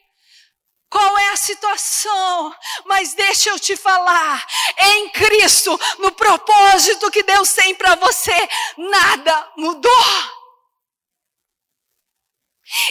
qual 0.88 1.18
é 1.18 1.28
a 1.28 1.36
situação, 1.36 2.54
mas 2.84 3.14
deixa 3.14 3.50
eu 3.50 3.58
te 3.58 3.76
falar, 3.76 4.46
em 4.78 5.08
Cristo, 5.10 5.78
no 5.98 6.12
propósito 6.12 7.10
que 7.10 7.22
Deus 7.22 7.52
tem 7.52 7.74
para 7.74 7.96
você, 7.96 8.48
nada 8.76 9.52
mudou. 9.56 10.36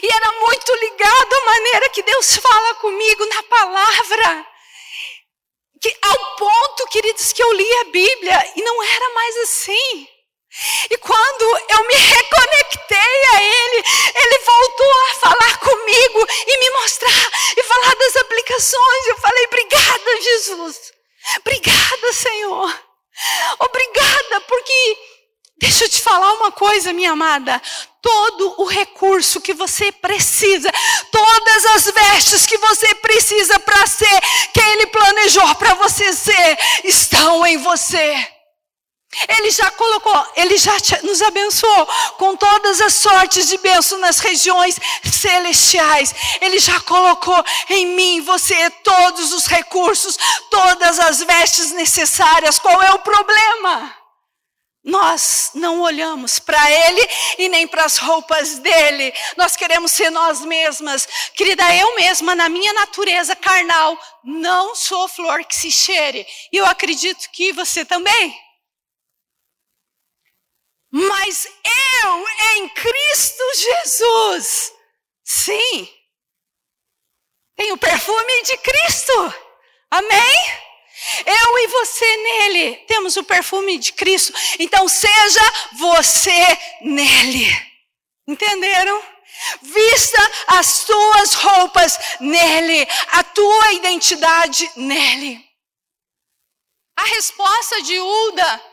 E 0.02 0.14
era 0.14 0.32
muito 0.40 0.74
ligado 0.76 1.34
à 1.34 1.46
maneira 1.46 1.90
que 1.90 2.04
Deus 2.04 2.38
fala 2.38 2.76
comigo 2.76 3.26
na 3.26 3.44
palavra. 3.44 4.48
Que, 5.82 5.98
ao 6.02 6.36
ponto, 6.38 6.88
queridos, 6.88 7.34
que 7.34 7.44
eu 7.44 7.52
li 7.54 7.78
a 7.80 7.84
Bíblia 7.86 8.54
e 8.56 8.62
não 8.62 8.84
era 8.84 9.14
mais 9.14 9.38
assim. 9.38 10.08
E 10.90 10.98
quando 10.98 11.58
eu 11.70 11.88
me 11.88 11.96
reconectei 11.96 13.26
a 13.34 13.44
Ele, 13.44 13.84
Ele 14.16 14.40
voltou 14.40 14.94
a 15.12 15.16
falar 15.16 15.60
comigo 15.60 16.28
e 16.48 16.60
me 16.60 16.70
mostrar 16.82 17.32
e 17.58 17.64
falar 17.64 17.96
das 17.96 18.16
aplicações. 18.16 19.08
Eu 19.08 19.18
falei, 19.18 19.46
obrigada, 19.46 20.22
Jesus. 20.22 20.94
Obrigada, 21.40 22.14
Senhor. 22.14 22.84
Obrigada, 23.60 24.42
porque 24.42 24.98
deixa 25.60 25.84
eu 25.84 25.90
te 25.90 26.02
falar 26.02 26.32
uma 26.34 26.52
coisa, 26.66 26.92
minha 26.94 27.12
amada. 27.12 27.62
Todo 28.02 28.56
o 28.58 28.66
recurso 28.66 29.40
que 29.40 29.54
você 29.54 29.92
precisa, 29.92 30.72
todas 31.12 31.66
as 31.76 31.86
vestes 31.92 32.46
que 32.48 32.58
você 32.58 32.96
precisa 32.96 33.60
para 33.60 33.86
ser 33.86 34.22
quem 34.52 34.72
Ele 34.74 34.88
planejou 34.88 35.56
para 35.56 35.76
você 35.76 36.12
ser, 36.12 36.58
estão 36.84 37.46
em 37.46 37.58
você. 37.58 38.28
Ele 39.30 39.50
já 39.50 39.72
colocou, 39.72 40.28
ele 40.36 40.58
já 40.58 40.76
nos 41.04 41.22
abençoou 41.22 41.86
com 42.18 42.36
todas 42.36 42.82
as 42.82 42.96
sortes 42.96 43.48
de 43.48 43.58
bênção 43.60 43.98
nas 44.00 44.20
regiões 44.20 44.78
celestiais. 45.10 46.14
Ele 46.42 46.60
já 46.60 46.80
colocou 46.82 47.42
em 47.70 47.86
mim, 47.96 48.22
você, 48.22 48.70
todos 48.84 49.32
os 49.32 49.46
recursos, 49.46 50.18
todas 50.50 51.00
as 51.00 51.20
vestes 51.22 51.72
necessárias. 51.72 52.60
Qual 52.60 52.82
é 52.82 52.92
o 52.92 53.00
problema? 53.00 54.05
Nós 54.86 55.50
não 55.56 55.82
olhamos 55.82 56.38
para 56.38 56.70
Ele 56.70 57.02
e 57.40 57.50
nem 57.50 57.68
para 57.68 57.86
as 57.86 57.98
roupas 57.98 58.60
dele. 58.60 59.12
Nós 59.36 59.56
queremos 59.56 59.92
ser 59.92 60.12
nós 60.12 60.42
mesmas. 60.42 61.08
Querida, 61.34 61.76
eu 61.76 61.96
mesma, 61.96 62.36
na 62.36 62.48
minha 62.48 62.72
natureza 62.72 63.36
carnal, 63.36 63.98
não 64.24 64.76
sou 64.76 65.08
flor 65.08 65.44
que 65.44 65.56
se 65.56 65.72
cheire. 65.72 66.26
E 66.52 66.58
eu 66.58 66.66
acredito 66.68 67.28
que 67.32 67.52
você 67.52 67.84
também. 67.84 68.40
Mas 70.92 71.46
eu 71.46 72.26
em 72.58 72.70
Cristo 72.70 73.44
Jesus, 73.56 74.72
sim, 75.24 75.90
tenho 77.56 77.76
perfume 77.76 78.44
de 78.44 78.58
Cristo. 78.58 79.34
Amém? 79.90 80.65
Eu 81.26 81.58
e 81.60 81.68
você 81.68 82.18
nele 82.18 82.76
temos 82.88 83.16
o 83.16 83.24
perfume 83.24 83.78
de 83.78 83.94
Cristo. 83.94 84.34
Então 84.60 84.88
seja 84.88 85.42
você 85.74 86.58
nele. 86.82 87.48
Entenderam? 88.28 89.02
Vista 89.62 90.32
as 90.48 90.86
tuas 90.86 91.34
roupas 91.34 92.00
nele, 92.20 92.88
a 93.12 93.24
tua 93.24 93.74
identidade 93.74 94.70
nele. 94.76 95.44
A 96.98 97.04
resposta 97.04 97.82
de 97.82 98.00
Uda 98.00 98.64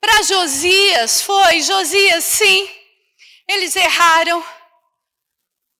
para 0.00 0.22
Josias 0.22 1.22
foi: 1.22 1.62
Josias, 1.62 2.24
sim, 2.24 2.70
eles 3.48 3.74
erraram. 3.74 4.44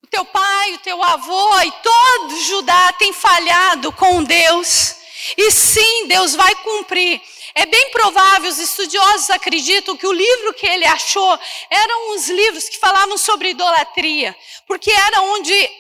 O 0.03 0.07
teu 0.09 0.25
pai, 0.25 0.73
o 0.73 0.79
teu 0.79 1.03
avô 1.03 1.61
e 1.61 1.73
todo 1.83 2.43
Judá 2.43 2.93
tem 2.95 3.13
falhado 3.13 3.93
com 3.93 4.23
Deus. 4.23 4.97
E 5.37 5.51
sim, 5.51 6.07
Deus 6.07 6.35
vai 6.35 6.55
cumprir. 6.57 7.21
É 7.55 7.65
bem 7.65 7.91
provável, 7.91 8.51
os 8.51 8.59
estudiosos 8.59 9.31
acreditam 9.31 9.97
que 9.97 10.07
o 10.07 10.13
livro 10.13 10.53
que 10.55 10.67
ele 10.67 10.85
achou 10.85 11.39
eram 11.71 12.15
os 12.15 12.29
livros 12.29 12.69
que 12.69 12.79
falavam 12.79 13.17
sobre 13.17 13.51
idolatria, 13.51 14.37
porque 14.67 14.91
era 14.91 15.23
onde 15.23 15.71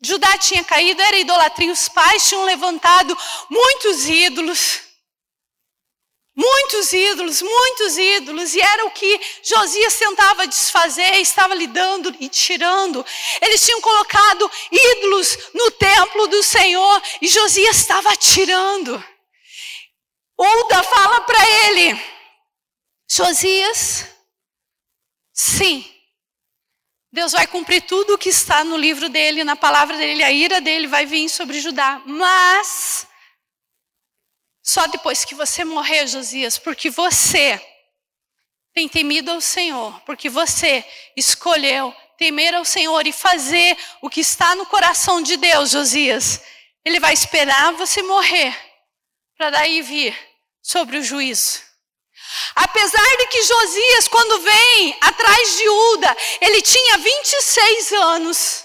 Judá 0.00 0.38
tinha 0.38 0.62
caído, 0.62 1.00
era 1.02 1.18
idolatria. 1.18 1.72
Os 1.72 1.88
pais 1.88 2.28
tinham 2.28 2.44
levantado 2.44 3.16
muitos 3.50 4.08
ídolos. 4.08 4.85
Muitos 6.38 6.92
ídolos, 6.92 7.40
muitos 7.40 7.96
ídolos, 7.96 8.54
e 8.54 8.60
era 8.60 8.84
o 8.84 8.90
que 8.90 9.18
Josias 9.42 9.94
tentava 9.94 10.46
desfazer, 10.46 11.16
estava 11.16 11.54
lidando 11.54 12.14
e 12.20 12.28
tirando. 12.28 13.04
Eles 13.40 13.64
tinham 13.64 13.80
colocado 13.80 14.50
ídolos 14.70 15.38
no 15.54 15.70
templo 15.70 16.26
do 16.26 16.42
Senhor 16.42 17.02
e 17.22 17.28
Josias 17.28 17.78
estava 17.78 18.14
tirando. 18.16 19.02
Uda 20.38 20.82
fala 20.82 21.22
para 21.22 21.48
ele: 21.48 21.98
Josias, 23.10 24.04
sim, 25.32 25.90
Deus 27.10 27.32
vai 27.32 27.46
cumprir 27.46 27.80
tudo 27.80 28.12
o 28.12 28.18
que 28.18 28.28
está 28.28 28.62
no 28.62 28.76
livro 28.76 29.08
dele, 29.08 29.42
na 29.42 29.56
palavra 29.56 29.96
dele, 29.96 30.22
a 30.22 30.30
ira 30.30 30.60
dele 30.60 30.86
vai 30.86 31.06
vir 31.06 31.30
sobre 31.30 31.62
Judá, 31.62 32.02
mas 32.04 33.06
só 34.66 34.88
depois 34.88 35.24
que 35.24 35.32
você 35.32 35.64
morrer, 35.64 36.08
Josias, 36.08 36.58
porque 36.58 36.90
você 36.90 37.64
tem 38.74 38.88
temido 38.88 39.30
ao 39.30 39.40
Senhor, 39.40 40.00
porque 40.00 40.28
você 40.28 40.84
escolheu 41.16 41.94
temer 42.18 42.52
ao 42.52 42.64
Senhor 42.64 43.06
e 43.06 43.12
fazer 43.12 43.78
o 44.02 44.10
que 44.10 44.20
está 44.20 44.56
no 44.56 44.66
coração 44.66 45.22
de 45.22 45.36
Deus, 45.36 45.70
Josias. 45.70 46.42
Ele 46.84 46.98
vai 46.98 47.14
esperar 47.14 47.74
você 47.74 48.02
morrer 48.02 48.54
para 49.36 49.50
daí 49.50 49.82
vir 49.82 50.18
sobre 50.60 50.98
o 50.98 51.02
juízo. 51.02 51.62
Apesar 52.56 53.16
de 53.18 53.26
que 53.28 53.42
Josias, 53.44 54.08
quando 54.08 54.40
vem 54.40 54.98
atrás 55.00 55.58
de 55.58 55.68
Uda, 55.68 56.16
ele 56.40 56.60
tinha 56.60 56.98
26 56.98 57.92
anos. 57.92 58.64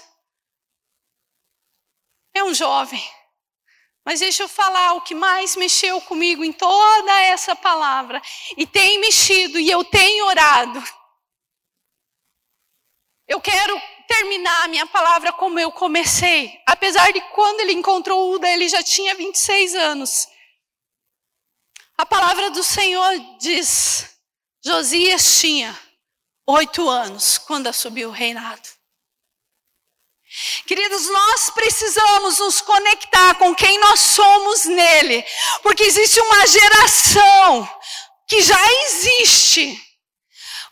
É 2.34 2.42
um 2.42 2.52
jovem. 2.52 3.21
Mas 4.04 4.20
deixa 4.20 4.42
eu 4.42 4.48
falar 4.48 4.94
o 4.94 5.02
que 5.02 5.14
mais 5.14 5.54
mexeu 5.54 6.00
comigo 6.00 6.42
em 6.44 6.52
toda 6.52 7.20
essa 7.20 7.54
palavra. 7.54 8.20
E 8.56 8.66
tem 8.66 8.98
mexido, 8.98 9.58
e 9.58 9.70
eu 9.70 9.84
tenho 9.84 10.26
orado. 10.26 10.82
Eu 13.28 13.40
quero 13.40 13.80
terminar 14.08 14.64
a 14.64 14.68
minha 14.68 14.86
palavra 14.86 15.32
como 15.32 15.58
eu 15.58 15.70
comecei. 15.70 16.60
Apesar 16.66 17.12
de 17.12 17.20
quando 17.32 17.60
ele 17.60 17.72
encontrou 17.72 18.34
Uda, 18.34 18.48
ele 18.48 18.68
já 18.68 18.82
tinha 18.82 19.14
26 19.14 19.74
anos. 19.74 20.28
A 21.96 22.04
palavra 22.04 22.50
do 22.50 22.64
Senhor 22.64 23.38
diz: 23.38 24.18
Josias 24.64 25.40
tinha 25.40 25.78
oito 26.46 26.88
anos 26.88 27.38
quando 27.38 27.68
assumiu 27.68 28.08
o 28.08 28.12
reinado. 28.12 28.68
Queridos, 30.66 31.08
nós 31.08 31.50
precisamos 31.50 32.38
nos 32.38 32.60
conectar 32.60 33.34
com 33.34 33.54
quem 33.54 33.78
nós 33.78 34.00
somos 34.00 34.64
nele, 34.64 35.24
porque 35.62 35.84
existe 35.84 36.20
uma 36.20 36.46
geração 36.46 37.68
que 38.26 38.40
já 38.40 38.72
existe 38.84 39.91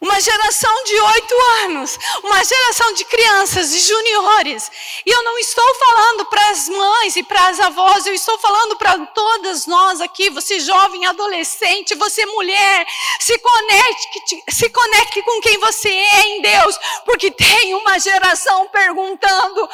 uma 0.01 0.19
geração 0.19 0.85
de 0.85 0.99
oito 0.99 1.35
anos, 1.65 1.99
uma 2.25 2.43
geração 2.43 2.95
de 2.95 3.05
crianças, 3.05 3.71
de 3.71 3.81
juniores. 3.81 4.71
E 5.05 5.11
eu 5.11 5.23
não 5.23 5.39
estou 5.39 5.75
falando 5.75 6.25
para 6.27 6.51
as 6.51 6.69
mães 6.71 7.17
e 7.17 7.23
para 7.23 7.49
as 7.49 7.61
avós, 7.61 8.07
eu 8.07 8.15
estou 8.15 8.39
falando 8.39 8.77
para 8.77 9.07
todas 9.07 9.67
nós 9.67 10.01
aqui, 10.01 10.31
você 10.31 10.59
jovem, 10.59 11.05
adolescente, 11.05 11.95
você 11.95 12.25
mulher, 12.27 12.87
se 13.21 13.39
conecte, 13.39 14.45
se 14.49 14.71
conecte 14.71 15.23
com 15.23 15.41
quem 15.43 15.59
você 15.59 15.91
é 15.91 16.27
em 16.29 16.41
Deus, 16.41 16.79
porque 17.05 17.31
tem 17.31 17.75
uma 17.75 17.99
geração 17.99 18.69
perguntando: 18.69 19.69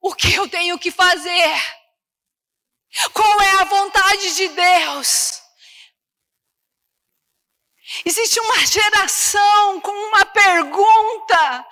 o 0.00 0.14
que 0.14 0.32
eu 0.34 0.48
tenho 0.48 0.78
que 0.78 0.92
fazer? 0.92 1.82
Qual 3.12 3.40
é 3.40 3.50
a 3.60 3.64
vontade 3.64 4.34
de 4.36 4.48
Deus? 4.48 5.41
Existe 8.04 8.40
uma 8.40 8.66
geração 8.66 9.80
com 9.80 9.90
uma 9.90 10.24
pergunta, 10.24 11.66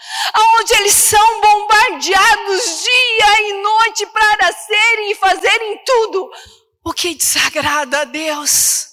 onde 0.55 0.75
eles 0.75 0.93
são 0.93 1.41
bombardeados 1.41 2.83
dia 2.83 3.41
e 3.49 3.63
noite 3.63 4.07
para 4.07 4.53
serem 4.53 5.13
e 5.13 5.15
fazerem 5.15 5.85
tudo 5.85 6.31
o 6.85 6.93
que 6.93 7.15
desagrada 7.15 8.01
a 8.01 8.05
Deus. 8.05 8.89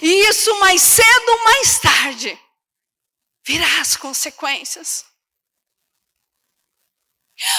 E 0.00 0.28
isso 0.28 0.58
mais 0.60 0.80
cedo 0.80 1.28
ou 1.28 1.44
mais 1.44 1.78
tarde 1.78 2.40
virá 3.44 3.80
as 3.80 3.96
consequências. 3.96 5.04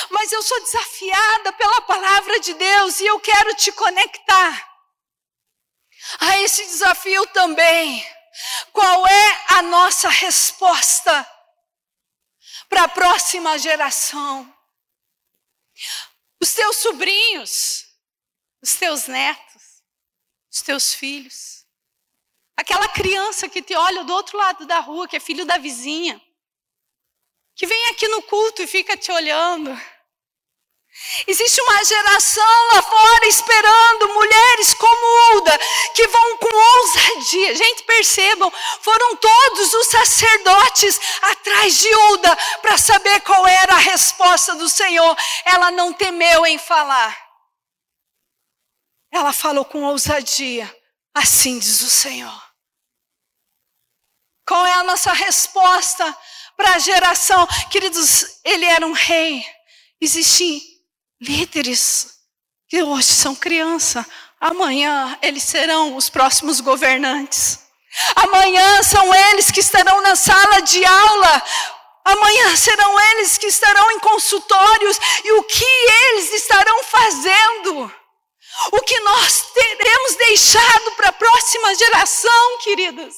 Mas 0.09 0.31
eu 0.31 0.41
sou 0.41 0.59
desafiada 0.61 1.53
pela 1.53 1.81
palavra 1.81 2.39
de 2.39 2.53
Deus 2.53 2.99
e 2.99 3.05
eu 3.05 3.19
quero 3.19 3.53
te 3.55 3.71
conectar 3.73 4.73
a 6.19 6.39
esse 6.39 6.65
desafio 6.65 7.25
também. 7.27 8.05
Qual 8.71 9.07
é 9.07 9.45
a 9.49 9.61
nossa 9.61 10.09
resposta 10.09 11.29
para 12.67 12.83
a 12.83 12.87
próxima 12.87 13.57
geração? 13.57 14.51
Os 16.39 16.53
teus 16.53 16.77
sobrinhos, 16.77 17.85
os 18.61 18.75
teus 18.75 19.07
netos, 19.07 19.83
os 20.51 20.61
teus 20.61 20.93
filhos. 20.93 21.65
Aquela 22.55 22.87
criança 22.87 23.49
que 23.49 23.61
te 23.61 23.75
olha 23.75 24.03
do 24.03 24.13
outro 24.13 24.37
lado 24.37 24.65
da 24.65 24.79
rua, 24.79 25.07
que 25.07 25.15
é 25.15 25.19
filho 25.19 25.45
da 25.45 25.57
vizinha, 25.57 26.21
que 27.55 27.65
vem 27.65 27.89
aqui 27.89 28.07
no 28.07 28.21
culto 28.23 28.61
e 28.61 28.67
fica 28.67 28.95
te 28.97 29.11
olhando. 29.11 29.71
Existe 31.27 31.59
uma 31.61 31.83
geração 31.83 32.67
lá 32.73 32.81
fora 32.81 33.27
esperando 33.27 34.13
mulheres 34.13 34.73
como 34.73 35.37
Uda, 35.37 35.59
que 35.93 36.07
vão 36.07 36.37
com 36.37 36.55
ousadia. 36.55 37.55
Gente, 37.55 37.83
percebam, 37.83 38.51
foram 38.81 39.15
todos 39.17 39.73
os 39.73 39.87
sacerdotes 39.87 40.99
atrás 41.21 41.79
de 41.79 41.95
Uda 41.95 42.35
para 42.61 42.77
saber 42.77 43.21
qual 43.21 43.45
era 43.47 43.73
a 43.73 43.79
resposta 43.79 44.55
do 44.55 44.69
Senhor. 44.69 45.17
Ela 45.45 45.71
não 45.71 45.93
temeu 45.93 46.45
em 46.45 46.57
falar. 46.57 47.17
Ela 49.11 49.33
falou 49.33 49.65
com 49.65 49.83
ousadia. 49.83 50.73
Assim 51.13 51.59
diz 51.59 51.81
o 51.81 51.89
Senhor. 51.89 52.43
Qual 54.47 54.65
é 54.65 54.73
a 54.73 54.83
nossa 54.83 55.11
resposta 55.13 56.17
para 56.55 56.73
a 56.73 56.79
geração? 56.79 57.47
Queridos, 57.69 58.39
ele 58.43 58.65
era 58.65 58.85
um 58.85 58.91
rei. 58.91 59.45
Existem 60.01 60.72
líderes 61.23 62.19
que 62.67 62.83
hoje 62.83 63.13
são 63.13 63.35
criança, 63.35 64.05
amanhã 64.39 65.17
eles 65.21 65.43
serão 65.43 65.95
os 65.95 66.09
próximos 66.09 66.59
governantes. 66.59 67.59
Amanhã 68.15 68.81
são 68.83 69.13
eles 69.13 69.51
que 69.51 69.59
estarão 69.59 70.01
na 70.01 70.15
sala 70.15 70.61
de 70.61 70.83
aula. 70.83 71.43
Amanhã 72.03 72.55
serão 72.55 72.99
eles 73.11 73.37
que 73.37 73.47
estarão 73.47 73.91
em 73.91 73.99
consultórios. 73.99 74.97
E 75.23 75.31
o 75.33 75.43
que 75.43 75.63
eles 75.63 76.33
estarão 76.33 76.83
fazendo? 76.83 77.93
O 78.71 78.81
que 78.81 78.99
nós 79.01 79.51
teremos 79.53 80.15
deixado 80.15 80.91
para 80.93 81.09
a 81.09 81.13
próxima 81.13 81.75
geração, 81.75 82.57
queridas? 82.63 83.13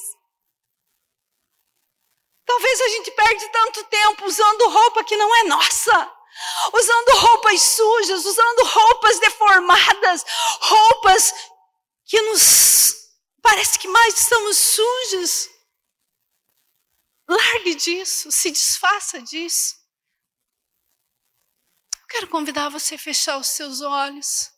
Talvez 2.44 2.80
a 2.80 2.88
gente 2.88 3.10
perde 3.10 3.48
tanto 3.48 3.84
tempo 3.84 4.26
usando 4.26 4.68
roupa 4.68 5.04
que 5.04 5.16
não 5.16 5.34
é 5.36 5.44
nossa 5.44 6.15
usando 6.72 7.18
roupas 7.18 7.62
sujas, 7.62 8.24
usando 8.24 8.64
roupas 8.64 9.18
deformadas, 9.20 10.24
roupas 10.60 11.32
que 12.04 12.20
nos 12.22 12.94
parece 13.42 13.78
que 13.78 13.88
mais 13.88 14.20
estamos 14.20 14.56
sujos. 14.56 15.48
Largue 17.28 17.74
disso, 17.74 18.30
se 18.30 18.50
desfaça 18.50 19.20
disso. 19.20 19.74
Eu 22.00 22.06
quero 22.08 22.28
convidar 22.28 22.68
você 22.68 22.94
a 22.94 22.98
fechar 22.98 23.36
os 23.38 23.48
seus 23.48 23.80
olhos. 23.80 24.55